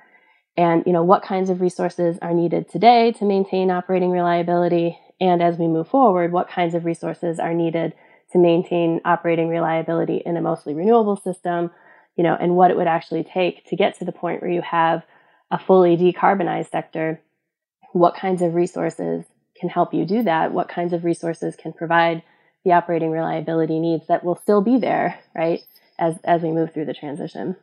And, 0.57 0.83
you 0.85 0.93
know, 0.93 1.03
what 1.03 1.23
kinds 1.23 1.49
of 1.49 1.59
resources 1.59 2.17
are 2.21 2.33
needed 2.33 2.69
today 2.69 3.11
to 3.13 3.25
maintain 3.25 3.71
operating 3.71 4.11
reliability? 4.11 4.99
And 5.19 5.41
as 5.41 5.57
we 5.57 5.67
move 5.67 5.87
forward, 5.87 6.31
what 6.31 6.49
kinds 6.49 6.75
of 6.75 6.85
resources 6.85 7.39
are 7.39 7.53
needed 7.53 7.93
to 8.31 8.37
maintain 8.37 9.01
operating 9.05 9.47
reliability 9.47 10.17
in 10.25 10.37
a 10.37 10.41
mostly 10.41 10.73
renewable 10.73 11.15
system? 11.15 11.71
You 12.15 12.23
know, 12.23 12.37
and 12.39 12.55
what 12.55 12.71
it 12.71 12.77
would 12.77 12.87
actually 12.87 13.23
take 13.23 13.65
to 13.67 13.75
get 13.75 13.97
to 13.99 14.05
the 14.05 14.11
point 14.11 14.41
where 14.41 14.51
you 14.51 14.61
have 14.61 15.03
a 15.51 15.59
fully 15.59 15.97
decarbonized 15.97 16.71
sector. 16.71 17.21
What 17.91 18.15
kinds 18.15 18.41
of 18.41 18.55
resources 18.55 19.25
can 19.59 19.69
help 19.69 19.93
you 19.93 20.05
do 20.05 20.23
that? 20.23 20.51
What 20.51 20.69
kinds 20.69 20.93
of 20.93 21.03
resources 21.03 21.55
can 21.55 21.73
provide 21.73 22.23
the 22.63 22.71
operating 22.71 23.11
reliability 23.11 23.79
needs 23.79 24.07
that 24.07 24.23
will 24.23 24.35
still 24.35 24.61
be 24.61 24.77
there, 24.77 25.19
right? 25.35 25.61
as 25.97 26.17
as 26.23 26.41
we 26.41 26.51
move 26.51 26.73
through 26.73 26.85
the 26.85 26.93
transition. 26.93 27.55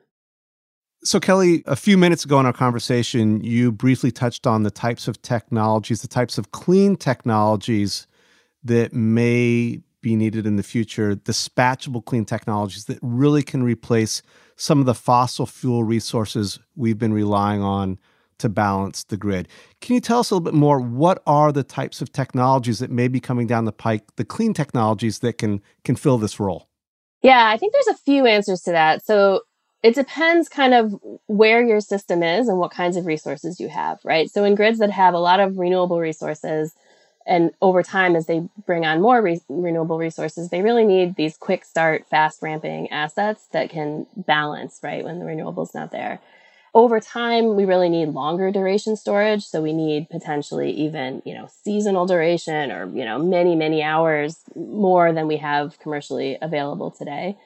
So, 1.04 1.18
Kelli, 1.18 1.64
a 1.66 1.74
few 1.74 1.98
minutes 1.98 2.24
ago 2.24 2.38
in 2.38 2.46
our 2.46 2.52
conversation, 2.52 3.42
you 3.42 3.72
briefly 3.72 4.12
touched 4.12 4.46
on 4.46 4.62
the 4.62 4.70
types 4.70 5.08
of 5.08 5.20
technologies, 5.20 6.00
the 6.00 6.08
types 6.08 6.38
of 6.38 6.52
clean 6.52 6.94
technologies 6.94 8.06
that 8.62 8.92
may 8.92 9.80
be 10.00 10.14
needed 10.14 10.46
in 10.46 10.54
the 10.54 10.62
future, 10.62 11.16
dispatchable 11.16 12.04
clean 12.04 12.24
technologies 12.24 12.84
that 12.84 13.00
really 13.02 13.42
can 13.42 13.64
replace 13.64 14.22
some 14.54 14.78
of 14.78 14.86
the 14.86 14.94
fossil 14.94 15.44
fuel 15.44 15.82
resources 15.82 16.60
we've 16.76 16.98
been 16.98 17.12
relying 17.12 17.62
on 17.62 17.98
to 18.38 18.48
balance 18.48 19.02
the 19.04 19.16
grid. 19.16 19.48
Can 19.80 19.94
you 19.94 20.00
tell 20.00 20.20
us 20.20 20.30
a 20.30 20.34
little 20.34 20.44
bit 20.44 20.54
more? 20.54 20.78
What 20.78 21.20
are 21.26 21.50
the 21.50 21.64
types 21.64 22.00
of 22.00 22.12
technologies 22.12 22.78
that 22.78 22.90
may 22.90 23.08
be 23.08 23.18
coming 23.18 23.48
down 23.48 23.64
the 23.64 23.72
pike, 23.72 24.04
the 24.16 24.24
clean 24.24 24.54
technologies 24.54 25.18
that 25.20 25.38
can 25.38 25.60
can 25.84 25.96
fill 25.96 26.18
this 26.18 26.38
role? 26.38 26.68
Yeah, 27.22 27.48
I 27.48 27.56
think 27.56 27.72
there's 27.72 27.96
a 27.96 28.02
few 28.02 28.26
answers 28.26 28.62
to 28.62 28.72
that. 28.72 29.04
So 29.04 29.42
it 29.82 29.94
depends 29.94 30.48
kind 30.48 30.74
of 30.74 30.94
where 31.26 31.64
your 31.64 31.80
system 31.80 32.22
is 32.22 32.48
and 32.48 32.58
what 32.58 32.70
kinds 32.70 32.96
of 32.96 33.06
resources 33.06 33.58
you 33.60 33.68
have, 33.68 33.98
right? 34.04 34.30
So 34.30 34.44
in 34.44 34.54
grids 34.54 34.78
that 34.78 34.90
have 34.90 35.14
a 35.14 35.18
lot 35.18 35.40
of 35.40 35.58
renewable 35.58 35.98
resources, 35.98 36.74
and 37.26 37.52
over 37.62 37.82
time, 37.82 38.16
as 38.16 38.26
they 38.26 38.42
bring 38.66 38.84
on 38.84 39.00
more 39.00 39.22
re- 39.22 39.40
renewable 39.48 39.98
resources, 39.98 40.48
they 40.50 40.62
really 40.62 40.84
need 40.84 41.14
these 41.16 41.36
quick 41.36 41.64
start, 41.64 42.04
fast 42.08 42.42
ramping 42.42 42.90
assets 42.90 43.46
that 43.52 43.70
can 43.70 44.06
balance, 44.16 44.80
right, 44.82 45.04
when 45.04 45.18
the 45.20 45.24
renewable's 45.24 45.74
not 45.74 45.92
there. 45.92 46.20
Over 46.74 47.00
time 47.00 47.54
we 47.54 47.66
really 47.66 47.90
need 47.90 48.08
longer 48.08 48.50
duration 48.50 48.96
storage. 48.96 49.44
So 49.44 49.60
we 49.60 49.74
need 49.74 50.08
potentially 50.08 50.70
even 50.70 51.20
you 51.26 51.34
know 51.34 51.46
seasonal 51.64 52.06
duration 52.06 52.72
or 52.72 52.86
you 52.96 53.04
know 53.04 53.18
many 53.18 53.54
many 53.54 53.82
hours 53.82 54.38
more 54.56 55.12
than 55.12 55.26
we 55.28 55.36
have 55.36 55.78
commercially 55.80 56.38
available 56.40 56.90
today 56.90 57.36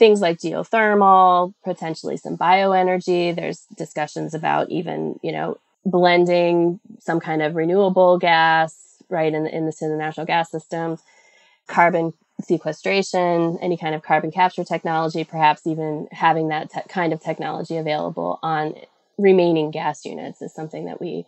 things 0.00 0.20
like 0.20 0.38
geothermal 0.38 1.54
potentially 1.64 2.16
some 2.16 2.36
bioenergy 2.36 3.36
there's 3.36 3.66
discussions 3.76 4.34
about 4.34 4.68
even 4.70 5.20
you 5.22 5.32
know 5.32 5.56
blending 5.86 6.80
some 6.98 7.20
kind 7.20 7.42
of 7.42 7.54
renewable 7.54 8.18
gas 8.18 9.02
right 9.10 9.34
in, 9.34 9.46
in, 9.46 9.66
the, 9.66 9.76
in 9.82 9.90
the 9.90 9.96
natural 9.96 10.26
gas 10.26 10.50
system 10.50 10.98
carbon 11.68 12.12
sequestration, 12.42 13.58
any 13.62 13.76
kind 13.76 13.94
of 13.94 14.02
carbon 14.02 14.30
capture 14.30 14.64
technology, 14.64 15.24
perhaps 15.24 15.66
even 15.66 16.08
having 16.12 16.48
that 16.48 16.70
te- 16.70 16.88
kind 16.88 17.12
of 17.12 17.22
technology 17.22 17.76
available 17.76 18.38
on 18.42 18.74
remaining 19.18 19.70
gas 19.70 20.04
units 20.04 20.42
is 20.42 20.52
something 20.54 20.86
that 20.86 21.00
we 21.00 21.26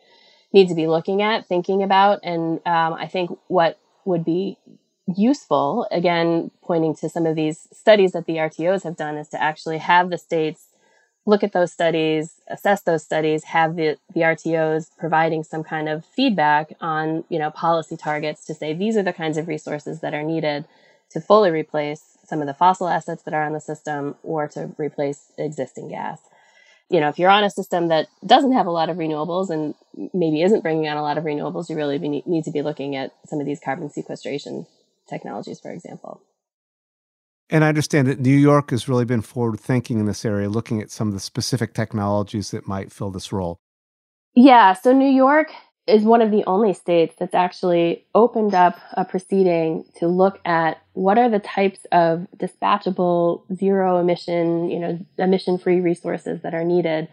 need 0.52 0.68
to 0.68 0.74
be 0.74 0.86
looking 0.86 1.22
at, 1.22 1.46
thinking 1.46 1.82
about. 1.82 2.20
And 2.22 2.60
um, 2.66 2.94
I 2.94 3.06
think 3.06 3.38
what 3.48 3.78
would 4.04 4.24
be 4.24 4.58
useful, 5.06 5.86
again, 5.90 6.50
pointing 6.62 6.94
to 6.96 7.08
some 7.08 7.26
of 7.26 7.36
these 7.36 7.68
studies 7.72 8.12
that 8.12 8.26
the 8.26 8.36
RTOs 8.36 8.84
have 8.84 8.96
done, 8.96 9.16
is 9.16 9.28
to 9.30 9.42
actually 9.42 9.78
have 9.78 10.10
the 10.10 10.18
states 10.18 10.66
look 11.24 11.42
at 11.44 11.52
those 11.52 11.72
studies, 11.72 12.34
assess 12.48 12.82
those 12.82 13.04
studies, 13.04 13.44
have 13.44 13.76
the, 13.76 13.96
the 14.12 14.20
RTOs 14.20 14.90
providing 14.98 15.44
some 15.44 15.62
kind 15.62 15.88
of 15.88 16.04
feedback 16.04 16.72
on, 16.80 17.24
you 17.28 17.38
know, 17.38 17.50
policy 17.50 17.96
targets 17.96 18.44
to 18.46 18.54
say 18.54 18.74
these 18.74 18.96
are 18.96 19.02
the 19.02 19.12
kinds 19.12 19.36
of 19.36 19.46
resources 19.46 20.00
that 20.00 20.14
are 20.14 20.24
needed 20.24 20.64
to 21.10 21.20
fully 21.20 21.50
replace 21.50 22.18
some 22.24 22.40
of 22.40 22.46
the 22.46 22.54
fossil 22.54 22.88
assets 22.88 23.22
that 23.22 23.34
are 23.34 23.44
on 23.44 23.52
the 23.52 23.60
system 23.60 24.16
or 24.22 24.48
to 24.48 24.72
replace 24.78 25.30
existing 25.38 25.88
gas. 25.88 26.18
You 26.88 27.00
know, 27.00 27.08
if 27.08 27.18
you're 27.18 27.30
on 27.30 27.44
a 27.44 27.50
system 27.50 27.88
that 27.88 28.08
doesn't 28.26 28.52
have 28.52 28.66
a 28.66 28.70
lot 28.70 28.90
of 28.90 28.96
renewables 28.96 29.48
and 29.48 29.74
maybe 30.12 30.42
isn't 30.42 30.62
bringing 30.62 30.88
on 30.88 30.96
a 30.96 31.02
lot 31.02 31.18
of 31.18 31.24
renewables, 31.24 31.70
you 31.70 31.76
really 31.76 31.98
need 31.98 32.44
to 32.44 32.50
be 32.50 32.62
looking 32.62 32.96
at 32.96 33.14
some 33.26 33.40
of 33.40 33.46
these 33.46 33.60
carbon 33.60 33.90
sequestration 33.90 34.66
technologies, 35.08 35.60
for 35.60 35.70
example. 35.70 36.22
And 37.50 37.64
I 37.64 37.68
understand 37.68 38.08
that 38.08 38.20
New 38.20 38.36
York 38.36 38.70
has 38.70 38.88
really 38.88 39.04
been 39.04 39.20
forward 39.20 39.60
thinking 39.60 40.00
in 40.00 40.06
this 40.06 40.24
area, 40.24 40.48
looking 40.48 40.80
at 40.80 40.90
some 40.90 41.08
of 41.08 41.14
the 41.14 41.20
specific 41.20 41.74
technologies 41.74 42.50
that 42.50 42.66
might 42.66 42.90
fill 42.90 43.10
this 43.10 43.32
role. 43.32 43.58
Yeah. 44.34 44.72
So 44.72 44.92
New 44.92 45.10
York 45.10 45.52
is 45.86 46.04
one 46.04 46.22
of 46.22 46.30
the 46.30 46.44
only 46.46 46.72
states 46.72 47.14
that's 47.18 47.34
actually 47.34 48.06
opened 48.14 48.54
up 48.54 48.78
a 48.92 49.04
proceeding 49.04 49.84
to 49.96 50.06
look 50.06 50.40
at 50.44 50.80
what 50.92 51.18
are 51.18 51.28
the 51.28 51.40
types 51.40 51.80
of 51.90 52.26
dispatchable 52.38 53.42
zero 53.54 53.98
emission, 53.98 54.70
you 54.70 54.78
know, 54.78 54.98
emission 55.18 55.58
free 55.58 55.80
resources 55.80 56.40
that 56.42 56.54
are 56.54 56.64
needed 56.64 57.08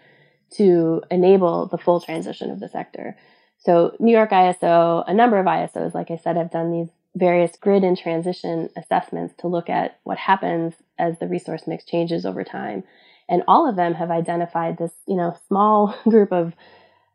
to 0.51 1.01
enable 1.09 1.67
the 1.67 1.77
full 1.77 1.99
transition 1.99 2.51
of 2.51 2.59
the 2.59 2.69
sector. 2.69 3.17
So 3.57 3.95
New 3.99 4.13
York 4.13 4.29
ISO, 4.29 5.03
a 5.05 5.13
number 5.13 5.37
of 5.37 5.45
ISOs, 5.45 5.93
like 5.93 6.11
I 6.11 6.17
said, 6.17 6.37
have 6.37 6.51
done 6.51 6.71
these 6.71 6.89
various 7.19 7.55
grid 7.57 7.83
and 7.83 7.97
transition 7.97 8.69
assessments 8.77 9.35
to 9.39 9.47
look 9.47 9.69
at 9.69 9.99
what 10.03 10.17
happens 10.17 10.73
as 10.97 11.19
the 11.19 11.27
resource 11.27 11.63
mix 11.67 11.83
changes 11.83 12.25
over 12.25 12.43
time. 12.43 12.83
And 13.27 13.43
all 13.47 13.69
of 13.69 13.75
them 13.75 13.93
have 13.93 14.09
identified 14.09 14.77
this, 14.77 14.91
you 15.07 15.15
know, 15.15 15.37
small 15.47 15.95
group 16.03 16.31
of 16.31 16.53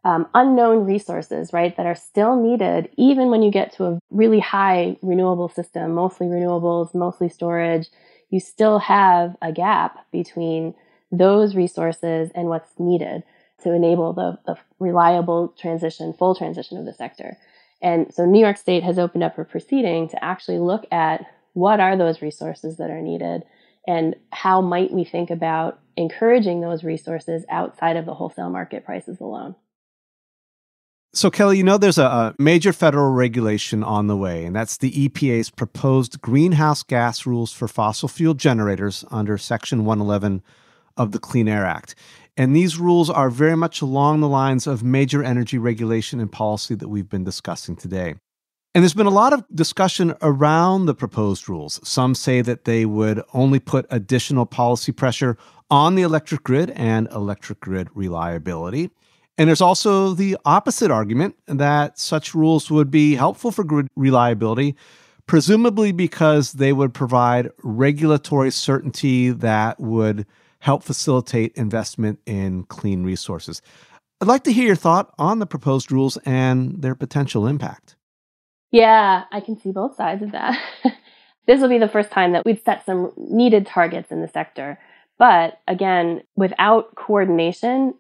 um, 0.05 0.29
unknown 0.35 0.85
resources, 0.85 1.53
right, 1.53 1.75
that 1.79 1.87
are 1.87 1.95
still 1.95 2.37
needed 2.37 2.91
even 2.99 3.31
when 3.31 3.43
you 3.43 3.51
get 3.51 3.73
to 3.73 3.87
a 3.87 3.99
really 4.11 4.39
high 4.39 4.97
renewable 5.01 5.49
system, 5.49 5.95
mostly 5.95 6.27
renewables, 6.27 6.95
mostly 6.95 7.31
storage. 7.31 7.89
You 8.29 8.39
still 8.39 8.79
have 8.81 9.35
a 9.41 9.51
gap 9.51 10.07
between 10.13 10.75
those 11.11 11.55
resources 11.55 12.31
and 12.35 12.49
what's 12.49 12.79
needed 12.79 13.23
to 13.63 13.73
enable 13.73 14.13
the, 14.13 14.39
the 14.47 14.57
reliable 14.79 15.55
transition, 15.59 16.13
full 16.13 16.35
transition 16.35 16.77
of 16.77 16.85
the 16.85 16.93
sector. 16.93 17.39
And 17.85 18.13
so 18.13 18.25
New 18.25 18.41
York 18.41 18.57
State 18.57 18.83
has 18.83 18.99
opened 18.99 19.23
up 19.23 19.39
a 19.39 19.45
proceeding 19.45 20.09
to 20.09 20.25
actually 20.25 20.59
look 20.59 20.87
at 20.91 21.27
what 21.53 21.81
are 21.81 21.99
those 21.99 22.23
resources 22.23 22.79
that 22.79 22.91
are 22.91 23.03
needed 23.03 23.43
and 23.87 24.17
how 24.33 24.63
might 24.63 24.91
we 24.91 25.05
think 25.05 25.31
about 25.31 25.79
encouraging 25.95 26.63
those 26.63 26.83
resources 26.83 27.45
outside 27.51 27.97
of 27.97 28.07
the 28.07 28.15
wholesale 28.15 28.49
market 28.49 28.87
prices 28.87 29.21
alone. 29.21 29.55
So, 31.13 31.31
Kelli, 31.31 31.59
you 31.59 31.63
know 31.63 31.77
there's 31.77 31.99
a, 31.99 32.35
major 32.39 32.73
federal 32.73 33.13
regulation 33.13 33.85
on 33.85 34.07
the 34.07 34.17
way, 34.17 34.47
and 34.47 34.57
that's 34.57 34.79
the 34.79 34.91
EPA's 34.91 35.51
proposed 35.51 36.21
greenhouse 36.23 36.83
gas 36.83 37.27
rules 37.27 37.53
for 37.53 37.69
fossil 37.69 38.09
fuel 38.09 38.35
generators 38.35 39.05
under 39.11 39.37
Section 39.39 39.85
111 39.85 40.43
of 40.97 41.13
the 41.13 41.19
Clean 41.19 41.47
Air 41.47 41.67
Act. 41.67 41.95
And 42.37 42.55
these 42.55 42.79
rules 42.79 43.11
are 43.11 43.31
very 43.31 43.57
much 43.57 43.81
along 43.81 44.21
the 44.21 44.29
lines 44.29 44.67
of 44.67 44.83
major 44.83 45.23
energy 45.23 45.57
regulation 45.59 46.19
and 46.19 46.31
policy 46.31 46.75
that 46.75 46.89
we've 46.89 47.09
been 47.09 47.25
discussing 47.25 47.77
today. 47.77 48.15
And 48.75 48.83
there's 48.83 48.95
been 48.95 49.07
a 49.07 49.11
lot 49.11 49.33
of 49.33 49.45
discussion 49.55 50.15
around 50.21 50.87
the 50.87 50.95
proposed 50.95 51.49
rules. 51.49 51.79
Some 51.85 52.17
say 52.17 52.41
that 52.43 52.65
they 52.65 52.85
would 52.85 53.23
only 53.33 53.61
put 53.61 53.87
additional 53.89 54.47
policy 54.47 54.91
pressure 54.91 55.37
on 55.71 55.95
the 55.95 56.03
electric 56.03 56.43
grid 56.43 56.71
and 56.71 57.07
electric 57.13 57.61
grid 57.61 57.89
reliability. 57.95 58.91
And 59.39 59.49
there's 59.49 59.61
also 59.61 60.13
the 60.13 60.37
opposite 60.45 60.91
argument 60.91 61.37
that 61.47 62.01
such 62.01 62.35
rules 62.35 62.69
would 62.69 62.91
be 62.91 63.15
helpful 63.15 63.53
for 63.53 63.63
grid 63.63 63.87
reliability, 63.95 64.75
presumably 65.27 65.93
because 65.93 66.53
they 66.53 66.73
would 66.73 66.93
provide 66.93 67.51
regulatory 67.63 68.51
certainty 68.51 69.31
that 69.31 69.79
would 69.79 70.27
help 70.65 70.83
facilitate 70.83 71.53
investment 71.57 72.19
in 72.25 72.65
clean 72.65 73.05
resources. 73.05 73.61
I'd 74.23 74.29
like 74.29 74.45
to 74.45 74.53
hear 74.53 74.65
your 74.65 74.77
thought 74.77 75.13
on 75.19 75.39
the 75.39 75.45
proposed 75.45 75.93
rules 75.93 76.17
and 76.25 76.81
their 76.81 76.95
potential 76.95 77.47
impact. 77.47 77.97
Yeah, 78.71 79.25
I 79.31 79.41
can 79.41 79.61
see 79.61 79.73
both 79.73 79.95
sides 79.95 80.23
of 80.23 80.33
that. 80.33 80.59
this 81.47 81.61
will 81.61 81.69
be 81.69 81.77
the 81.77 81.87
first 81.87 82.11
time 82.11 82.33
that 82.33 82.47
we've 82.47 82.63
set 82.65 82.87
some 82.87 83.13
needed 83.19 83.67
targets 83.67 84.11
in 84.11 84.23
the 84.23 84.29
sector. 84.29 84.79
But 85.19 85.61
again, 85.69 86.23
without 86.35 86.95
coordination, 86.95 87.93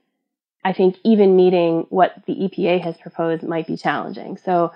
I 0.64 0.72
think 0.72 0.96
even 1.05 1.37
meeting 1.37 1.85
what 1.90 2.14
the 2.27 2.33
EPA 2.35 2.81
has 2.83 2.96
proposed 2.96 3.42
might 3.42 3.66
be 3.66 3.77
challenging. 3.77 4.38
So, 4.38 4.72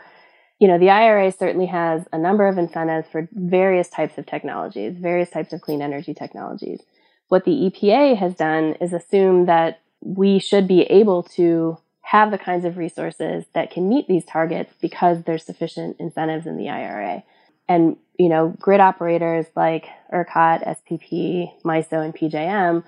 you 0.58 0.68
know, 0.68 0.78
the 0.78 0.90
IRA 0.90 1.32
certainly 1.32 1.66
has 1.66 2.06
a 2.12 2.18
number 2.18 2.46
of 2.48 2.58
incentives 2.58 3.08
for 3.08 3.30
various 3.32 3.88
types 3.88 4.18
of 4.18 4.26
technologies, 4.26 4.98
various 4.98 5.30
types 5.30 5.54
of 5.54 5.62
clean 5.62 5.80
energy 5.80 6.12
technologies. 6.12 6.82
What 7.28 7.44
the 7.44 7.70
EPA 7.70 8.16
has 8.16 8.34
done 8.34 8.74
is 8.80 8.92
assume 8.92 9.46
that 9.46 9.80
we 10.00 10.38
should 10.38 10.66
be 10.66 10.82
able 10.82 11.22
to 11.22 11.78
have 12.02 12.30
the 12.30 12.38
kinds 12.38 12.64
of 12.64 12.78
resources 12.78 13.44
that 13.52 13.70
can 13.70 13.88
meet 13.88 14.08
these 14.08 14.24
targets 14.24 14.72
because 14.80 15.22
there's 15.24 15.44
sufficient 15.44 15.96
incentives 15.98 16.46
in 16.46 16.56
the 16.56 16.70
IRA. 16.70 17.22
And, 17.68 17.98
you 18.18 18.30
know, 18.30 18.56
grid 18.58 18.80
operators 18.80 19.44
like 19.54 19.86
ERCOT, 20.10 20.66
SPP, 20.66 21.52
MISO, 21.64 22.02
and 22.02 22.14
PJM 22.14 22.82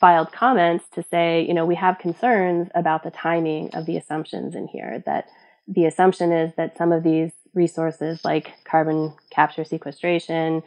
filed 0.00 0.32
comments 0.32 0.86
to 0.94 1.04
say, 1.04 1.44
you 1.46 1.54
know, 1.54 1.64
we 1.64 1.76
have 1.76 1.98
concerns 1.98 2.68
about 2.74 3.04
the 3.04 3.12
timing 3.12 3.72
of 3.76 3.86
the 3.86 3.96
assumptions 3.96 4.56
in 4.56 4.66
here, 4.66 5.02
that 5.06 5.28
the 5.68 5.84
assumption 5.84 6.32
is 6.32 6.52
that 6.56 6.76
some 6.76 6.90
of 6.90 7.04
these 7.04 7.30
resources 7.54 8.24
like 8.24 8.52
carbon 8.64 9.14
capture 9.30 9.64
sequestration, 9.64 10.62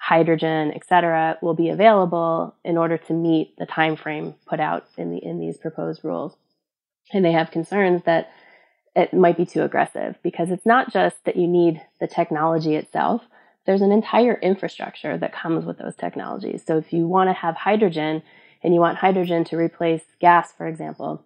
hydrogen, 0.00 0.72
et 0.74 0.84
cetera, 0.86 1.38
will 1.42 1.54
be 1.54 1.68
available 1.68 2.54
in 2.64 2.76
order 2.78 2.96
to 2.96 3.12
meet 3.12 3.54
the 3.58 3.66
time 3.66 3.96
frame 3.96 4.34
put 4.46 4.58
out 4.58 4.86
in 4.96 5.10
the 5.10 5.18
in 5.18 5.38
these 5.38 5.58
proposed 5.58 6.02
rules. 6.02 6.36
And 7.12 7.24
they 7.24 7.32
have 7.32 7.50
concerns 7.50 8.02
that 8.04 8.30
it 8.96 9.12
might 9.14 9.36
be 9.36 9.46
too 9.46 9.62
aggressive 9.62 10.16
because 10.22 10.50
it's 10.50 10.66
not 10.66 10.92
just 10.92 11.24
that 11.24 11.36
you 11.36 11.46
need 11.46 11.80
the 12.00 12.08
technology 12.08 12.74
itself. 12.74 13.22
There's 13.66 13.82
an 13.82 13.92
entire 13.92 14.34
infrastructure 14.34 15.18
that 15.18 15.32
comes 15.32 15.64
with 15.64 15.78
those 15.78 15.94
technologies. 15.94 16.64
So 16.66 16.78
if 16.78 16.92
you 16.92 17.06
want 17.06 17.28
to 17.28 17.34
have 17.34 17.54
hydrogen, 17.56 18.22
and 18.62 18.74
you 18.74 18.80
want 18.80 18.98
hydrogen 18.98 19.44
to 19.44 19.56
replace 19.56 20.02
gas, 20.20 20.52
for 20.52 20.66
example, 20.66 21.24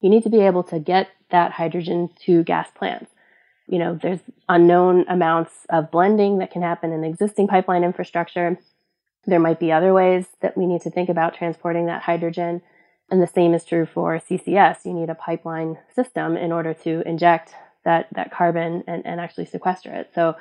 you 0.00 0.08
need 0.08 0.22
to 0.22 0.30
be 0.30 0.40
able 0.40 0.62
to 0.64 0.78
get 0.78 1.08
that 1.30 1.52
hydrogen 1.52 2.08
to 2.24 2.42
gas 2.42 2.70
plants. 2.74 3.10
You 3.70 3.78
know, 3.78 3.98
there's 4.02 4.18
unknown 4.48 5.04
amounts 5.08 5.52
of 5.70 5.92
blending 5.92 6.38
that 6.38 6.50
can 6.50 6.60
happen 6.60 6.92
in 6.92 7.04
existing 7.04 7.46
pipeline 7.46 7.84
infrastructure. 7.84 8.58
There 9.26 9.38
might 9.38 9.60
be 9.60 9.70
other 9.70 9.94
ways 9.94 10.26
that 10.40 10.56
we 10.56 10.66
need 10.66 10.80
to 10.82 10.90
think 10.90 11.08
about 11.08 11.34
transporting 11.34 11.86
that 11.86 12.02
hydrogen. 12.02 12.62
And 13.12 13.22
the 13.22 13.28
same 13.28 13.54
is 13.54 13.64
true 13.64 13.86
for 13.86 14.18
CCS. 14.18 14.84
You 14.84 14.92
need 14.92 15.08
a 15.08 15.14
pipeline 15.14 15.78
system 15.94 16.36
in 16.36 16.50
order 16.50 16.74
to 16.74 17.08
inject 17.08 17.54
that, 17.84 18.08
that 18.12 18.32
carbon 18.32 18.82
and, 18.88 19.06
and 19.06 19.20
actually 19.20 19.46
sequester 19.46 19.94
it. 19.94 20.10
So 20.16 20.34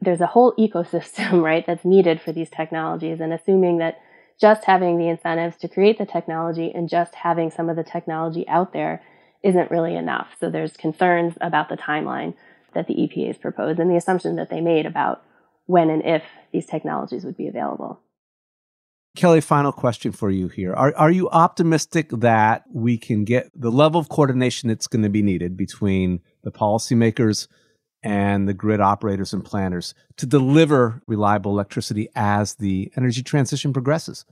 there's 0.00 0.20
a 0.20 0.26
whole 0.26 0.54
ecosystem, 0.56 1.42
right, 1.42 1.66
that's 1.66 1.84
needed 1.84 2.20
for 2.20 2.30
these 2.30 2.48
technologies. 2.48 3.20
And 3.20 3.32
assuming 3.32 3.78
that 3.78 4.00
just 4.40 4.66
having 4.66 4.98
the 4.98 5.08
incentives 5.08 5.56
to 5.56 5.68
create 5.68 5.98
the 5.98 6.06
technology 6.06 6.70
and 6.72 6.88
just 6.88 7.16
having 7.16 7.50
some 7.50 7.68
of 7.68 7.74
the 7.74 7.82
technology 7.82 8.46
out 8.46 8.72
there 8.72 9.02
isn't 9.42 9.72
really 9.72 9.96
enough. 9.96 10.28
So 10.38 10.48
there's 10.48 10.76
concerns 10.76 11.34
about 11.40 11.68
the 11.68 11.76
timeline 11.76 12.34
that 12.74 12.86
the 12.86 12.94
EPA 12.94 13.28
has 13.28 13.38
proposed 13.38 13.78
and 13.78 13.90
the 13.90 13.96
assumption 13.96 14.36
that 14.36 14.50
they 14.50 14.60
made 14.60 14.86
about 14.86 15.22
when 15.66 15.90
and 15.90 16.04
if 16.04 16.22
these 16.52 16.66
technologies 16.66 17.24
would 17.24 17.36
be 17.36 17.48
available. 17.48 18.00
Kelli, 19.16 19.42
final 19.42 19.72
question 19.72 20.12
for 20.12 20.30
you 20.30 20.48
here. 20.48 20.72
Are, 20.74 20.94
are 20.96 21.10
you 21.10 21.28
optimistic 21.30 22.10
that 22.10 22.64
we 22.72 22.96
can 22.96 23.24
get 23.24 23.50
the 23.54 23.70
level 23.70 24.00
of 24.00 24.08
coordination 24.08 24.68
that's 24.68 24.86
going 24.86 25.02
to 25.02 25.08
be 25.08 25.22
needed 25.22 25.56
between 25.56 26.20
the 26.44 26.52
policymakers 26.52 27.48
and 28.02 28.48
the 28.48 28.54
grid 28.54 28.80
operators 28.80 29.32
and 29.32 29.44
planners 29.44 29.94
to 30.16 30.26
deliver 30.26 31.02
reliable 31.06 31.50
electricity 31.50 32.08
as 32.14 32.54
the 32.54 32.92
energy 32.96 33.22
transition 33.22 33.72
progresses? 33.72 34.24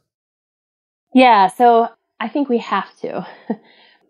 Yeah, 1.12 1.48
so 1.48 1.88
I 2.20 2.28
think 2.28 2.48
we 2.48 2.58
have 2.58 2.96
to. 3.00 3.26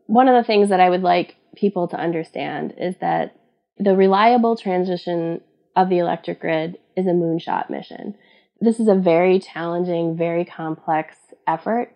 One 0.06 0.28
of 0.28 0.34
the 0.34 0.46
things 0.46 0.68
that 0.68 0.80
I 0.80 0.90
would 0.90 1.02
like 1.02 1.36
people 1.56 1.88
to 1.88 1.96
understand 1.96 2.74
is 2.76 2.96
that 2.98 3.34
the 3.78 3.94
reliable 3.94 4.56
transition 4.56 5.40
of 5.74 5.88
the 5.88 5.98
electric 5.98 6.40
grid 6.40 6.78
is 6.96 7.06
a 7.06 7.10
moonshot 7.10 7.68
mission. 7.70 8.14
This 8.60 8.80
is 8.80 8.88
a 8.88 8.94
very 8.94 9.38
challenging, 9.38 10.16
very 10.16 10.44
complex 10.44 11.16
effort, 11.46 11.94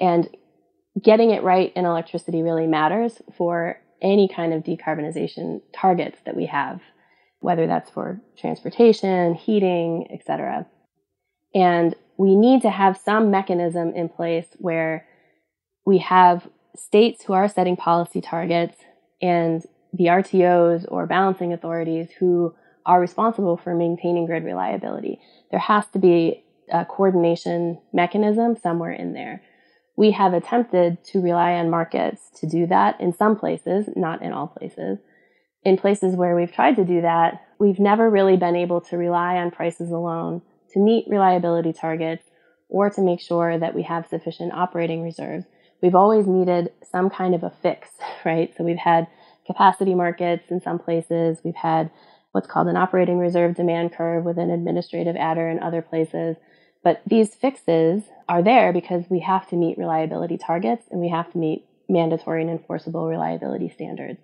and 0.00 0.28
getting 1.02 1.30
it 1.30 1.42
right 1.42 1.72
in 1.74 1.84
electricity 1.84 2.42
really 2.42 2.66
matters 2.66 3.20
for 3.36 3.80
any 4.00 4.28
kind 4.28 4.52
of 4.52 4.62
decarbonization 4.62 5.60
targets 5.72 6.18
that 6.24 6.36
we 6.36 6.46
have 6.46 6.80
whether 7.40 7.66
that's 7.66 7.90
for 7.90 8.20
transportation, 8.36 9.34
heating, 9.34 10.08
etc. 10.10 10.66
And 11.54 11.94
we 12.16 12.34
need 12.34 12.62
to 12.62 12.70
have 12.70 12.96
some 12.96 13.30
mechanism 13.30 13.92
in 13.94 14.08
place 14.08 14.46
where 14.58 15.06
we 15.84 15.98
have 15.98 16.48
states 16.74 17.24
who 17.24 17.34
are 17.34 17.48
setting 17.48 17.76
policy 17.76 18.20
targets 18.20 18.76
and 19.22 19.64
the 19.92 20.06
RTOs 20.06 20.84
or 20.88 21.06
balancing 21.06 21.52
authorities 21.52 22.08
who 22.18 22.54
are 22.84 23.00
responsible 23.00 23.56
for 23.56 23.74
maintaining 23.74 24.26
grid 24.26 24.44
reliability. 24.44 25.20
There 25.50 25.60
has 25.60 25.86
to 25.92 25.98
be 25.98 26.44
a 26.70 26.84
coordination 26.84 27.80
mechanism 27.92 28.56
somewhere 28.56 28.92
in 28.92 29.12
there. 29.12 29.42
We 29.96 30.10
have 30.12 30.34
attempted 30.34 31.02
to 31.06 31.20
rely 31.20 31.54
on 31.54 31.70
markets 31.70 32.28
to 32.40 32.46
do 32.46 32.66
that 32.66 33.00
in 33.00 33.12
some 33.12 33.36
places, 33.36 33.88
not 33.96 34.22
in 34.22 34.32
all 34.32 34.48
places 34.48 34.98
in 35.66 35.76
places 35.76 36.14
where 36.14 36.36
we've 36.36 36.52
tried 36.52 36.76
to 36.76 36.84
do 36.84 37.00
that, 37.00 37.42
we've 37.58 37.80
never 37.80 38.08
really 38.08 38.36
been 38.36 38.54
able 38.54 38.80
to 38.80 38.96
rely 38.96 39.34
on 39.34 39.50
prices 39.50 39.90
alone 39.90 40.40
to 40.72 40.78
meet 40.78 41.04
reliability 41.08 41.72
targets 41.72 42.22
or 42.68 42.88
to 42.88 43.00
make 43.00 43.20
sure 43.20 43.58
that 43.58 43.74
we 43.74 43.82
have 43.82 44.06
sufficient 44.06 44.52
operating 44.52 45.02
reserves. 45.02 45.44
We've 45.82 45.96
always 45.96 46.28
needed 46.28 46.70
some 46.88 47.10
kind 47.10 47.34
of 47.34 47.42
a 47.42 47.50
fix, 47.50 47.88
right? 48.24 48.54
So 48.56 48.62
we've 48.62 48.76
had 48.76 49.08
capacity 49.46 49.94
markets 49.94 50.50
in 50.50 50.60
some 50.60 50.78
places. 50.78 51.38
We've 51.44 51.54
had 51.54 51.90
what's 52.32 52.46
called 52.46 52.68
an 52.68 52.76
operating 52.76 53.18
reserve 53.18 53.54
demand 53.54 53.92
curve 53.92 54.24
with 54.24 54.38
an 54.38 54.50
administrative 54.50 55.16
adder 55.16 55.48
in 55.48 55.58
other 55.60 55.82
places. 55.82 56.36
But 56.84 57.02
these 57.06 57.34
fixes 57.34 58.02
are 58.28 58.42
there 58.42 58.72
because 58.72 59.04
we 59.08 59.20
have 59.20 59.48
to 59.48 59.56
meet 59.56 59.78
reliability 59.78 60.38
targets 60.38 60.84
and 60.90 61.00
we 61.00 61.08
have 61.08 61.32
to 61.32 61.38
meet 61.38 61.66
mandatory 61.88 62.42
and 62.42 62.50
enforceable 62.50 63.06
reliability 63.06 63.70
standards. 63.70 64.18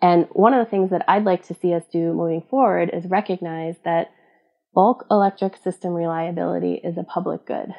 And 0.00 0.26
one 0.32 0.54
of 0.54 0.64
the 0.64 0.70
things 0.70 0.90
that 0.90 1.04
I'd 1.08 1.24
like 1.24 1.46
to 1.46 1.54
see 1.54 1.74
us 1.74 1.84
do 1.92 2.12
moving 2.12 2.42
forward 2.48 2.90
is 2.92 3.06
recognize 3.06 3.76
that 3.84 4.10
bulk 4.74 5.06
electric 5.10 5.56
system 5.56 5.92
reliability 5.92 6.74
is 6.74 6.96
a 6.96 7.04
public 7.04 7.46
good 7.46 7.74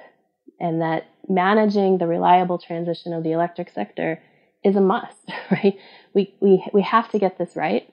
and 0.59 0.81
that 0.81 1.05
managing 1.27 1.97
the 1.97 2.07
reliable 2.07 2.57
transition 2.57 3.13
of 3.13 3.23
the 3.23 3.31
electric 3.31 3.69
sector 3.69 4.21
is 4.63 4.75
a 4.75 4.81
must, 4.81 5.17
right? 5.51 5.77
We, 6.13 6.33
we, 6.39 6.65
we 6.73 6.81
have 6.81 7.09
to 7.11 7.19
get 7.19 7.37
this 7.37 7.55
right. 7.55 7.91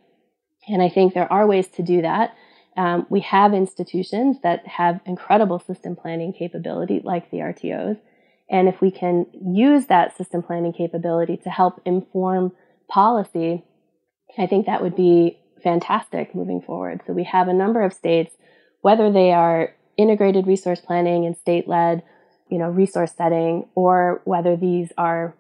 And 0.69 0.83
I 0.83 0.89
think 0.89 1.15
there 1.15 1.33
are 1.33 1.47
ways 1.47 1.69
to 1.69 1.83
do 1.83 2.03
that. 2.03 2.35
Um, 2.77 3.07
we 3.11 3.21
have 3.21 3.53
institutions 3.53 4.39
that 4.43 4.67
have 4.67 5.01
incredible 5.05 5.59
system 5.59 5.97
planning 5.97 6.33
capability, 6.33 7.01
like 7.03 7.31
the 7.31 7.39
RTOs. 7.39 7.99
And 8.49 8.69
if 8.69 8.81
we 8.81 8.91
can 8.91 9.27
use 9.33 9.87
that 9.87 10.17
system 10.17 10.43
planning 10.43 10.73
capability 10.73 11.37
to 11.39 11.51
help 11.51 11.81
inform 11.85 12.53
policy 12.89 13.65
I 14.39 14.47
think 14.47 14.67
that 14.67 14.83
would 14.83 14.97
be 14.97 15.39
fantastic 15.63 16.35
moving 16.35 16.61
forward. 16.61 17.03
So 17.07 17.13
we 17.13 17.25
have 17.25 17.49
a 17.49 17.53
number 17.53 17.83
of 17.83 17.93
states, 17.93 18.35
whether 18.81 19.11
they 19.11 19.33
are 19.33 19.75
integrated 19.97 20.47
resource 20.47 20.81
planning 20.81 21.27
and 21.27 21.37
state-led, 21.37 22.03
you 22.49 22.59
know, 22.59 22.69
resource 22.69 23.13
setting, 23.17 23.69
or 23.75 24.23
whether 24.25 24.57
these 24.57 24.93
are 24.97 25.35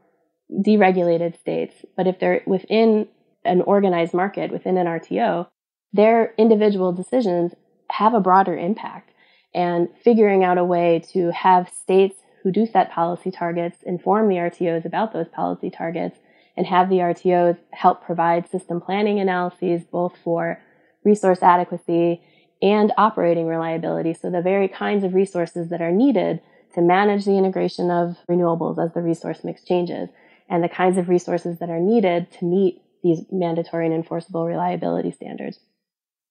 deregulated 0.53 1.38
states. 1.38 1.74
But 1.96 2.07
if 2.07 2.18
they're 2.18 2.42
within 2.46 3.09
an 3.44 3.62
organized 3.62 4.14
market, 4.14 4.51
within 4.51 4.76
an 4.76 4.86
RTO, 4.86 5.46
their 5.92 6.34
individual 6.36 6.92
decisions 6.92 7.55
have 7.90 8.14
a 8.14 8.20
broader 8.20 8.57
impact. 8.57 9.12
And 9.53 9.88
figuring 10.05 10.44
out 10.44 10.59
a 10.59 10.64
way 10.64 11.03
to 11.12 11.32
have 11.32 11.68
states 11.68 12.20
who 12.42 12.53
do 12.53 12.66
set 12.66 12.92
policy 12.92 13.30
targets 13.30 13.82
inform 13.82 14.28
the 14.28 14.36
RTOs 14.36 14.84
about 14.84 15.12
those 15.12 15.28
policy 15.28 15.70
targets 15.70 16.18
and 16.57 16.66
have 16.66 16.88
the 16.88 16.96
RTOs 16.96 17.59
help 17.72 18.05
provide 18.05 18.48
system 18.48 18.80
planning 18.80 19.18
analyses 19.18 19.82
both 19.84 20.16
for 20.22 20.61
resource 21.05 21.42
adequacy 21.42 22.22
and 22.62 22.92
operating 22.96 23.46
reliability. 23.46 24.14
So, 24.14 24.30
the 24.30 24.42
very 24.42 24.68
kinds 24.68 25.05
of 25.05 25.14
resources 25.14 25.70
that 25.70 25.80
are 25.80 25.92
needed 25.92 26.40
to 26.74 26.80
manage 26.80 27.24
the 27.24 27.36
integration 27.36 27.90
of 27.90 28.16
renewables 28.30 28.82
as 28.82 28.92
the 28.94 29.01
resource 29.01 29.42
mix 29.42 29.64
changes, 29.64 30.09
and 30.51 30.62
the 30.62 30.68
kinds 30.68 30.98
of 30.98 31.09
resources 31.09 31.59
that 31.59 31.70
are 31.70 31.80
needed 31.80 32.30
to 32.32 32.44
meet 32.44 32.82
these 33.03 33.24
mandatory 33.30 33.86
and 33.86 33.94
enforceable 33.94 34.44
reliability 34.44 35.12
standards. 35.12 35.59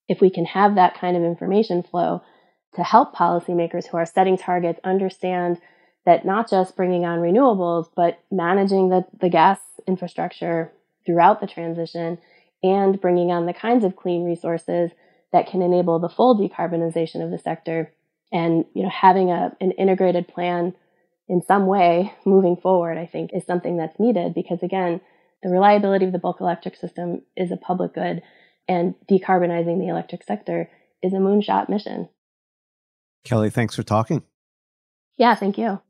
If 0.07 0.21
we 0.21 0.29
can 0.29 0.45
have 0.45 0.75
that 0.75 0.95
kind 0.99 1.17
of 1.17 1.23
information 1.23 1.81
flow 1.81 2.21
to 2.75 2.83
help 2.83 3.15
policymakers 3.15 3.87
who 3.87 3.97
are 3.97 4.05
setting 4.05 4.37
targets 4.37 4.79
understand 4.83 5.57
that 6.05 6.25
not 6.25 6.49
just 6.49 6.75
bringing 6.75 7.05
on 7.05 7.19
renewables, 7.19 7.87
but 7.95 8.19
managing 8.31 8.89
the, 8.89 9.05
the 9.19 9.29
gas 9.29 9.59
infrastructure 9.87 10.71
throughout 11.05 11.41
the 11.41 11.47
transition 11.47 12.17
and 12.61 12.99
bringing 12.99 13.31
on 13.31 13.45
the 13.45 13.53
kinds 13.53 13.83
of 13.83 13.95
clean 13.95 14.25
resources 14.25 14.91
that 15.31 15.47
can 15.47 15.61
enable 15.61 15.99
the 15.99 16.09
full 16.09 16.37
decarbonization 16.37 17.23
of 17.23 17.31
the 17.31 17.37
sector 17.37 17.91
and 18.31 18.65
you 18.73 18.83
know 18.83 18.89
having 18.89 19.31
a, 19.31 19.55
an 19.61 19.71
integrated 19.71 20.27
plan 20.27 20.73
in 21.29 21.41
some 21.41 21.67
way 21.67 22.13
moving 22.25 22.57
forward 22.57 22.97
i 22.97 23.05
think 23.05 23.31
is 23.33 23.45
something 23.45 23.77
that's 23.77 23.99
needed 23.99 24.33
because 24.33 24.61
again 24.63 24.99
the 25.41 25.49
reliability 25.49 26.05
of 26.05 26.11
the 26.11 26.19
bulk 26.19 26.41
electric 26.41 26.75
system 26.75 27.21
is 27.37 27.51
a 27.51 27.57
public 27.57 27.93
good 27.93 28.21
and 28.67 28.95
decarbonizing 29.09 29.79
the 29.79 29.87
electric 29.87 30.23
sector 30.23 30.69
is 31.01 31.13
a 31.13 31.17
moonshot 31.17 31.69
mission. 31.69 32.09
Kelli 33.25 33.51
thanks 33.51 33.75
for 33.75 33.83
talking. 33.83 34.23
Yeah 35.17 35.35
thank 35.35 35.57
you 35.57 35.81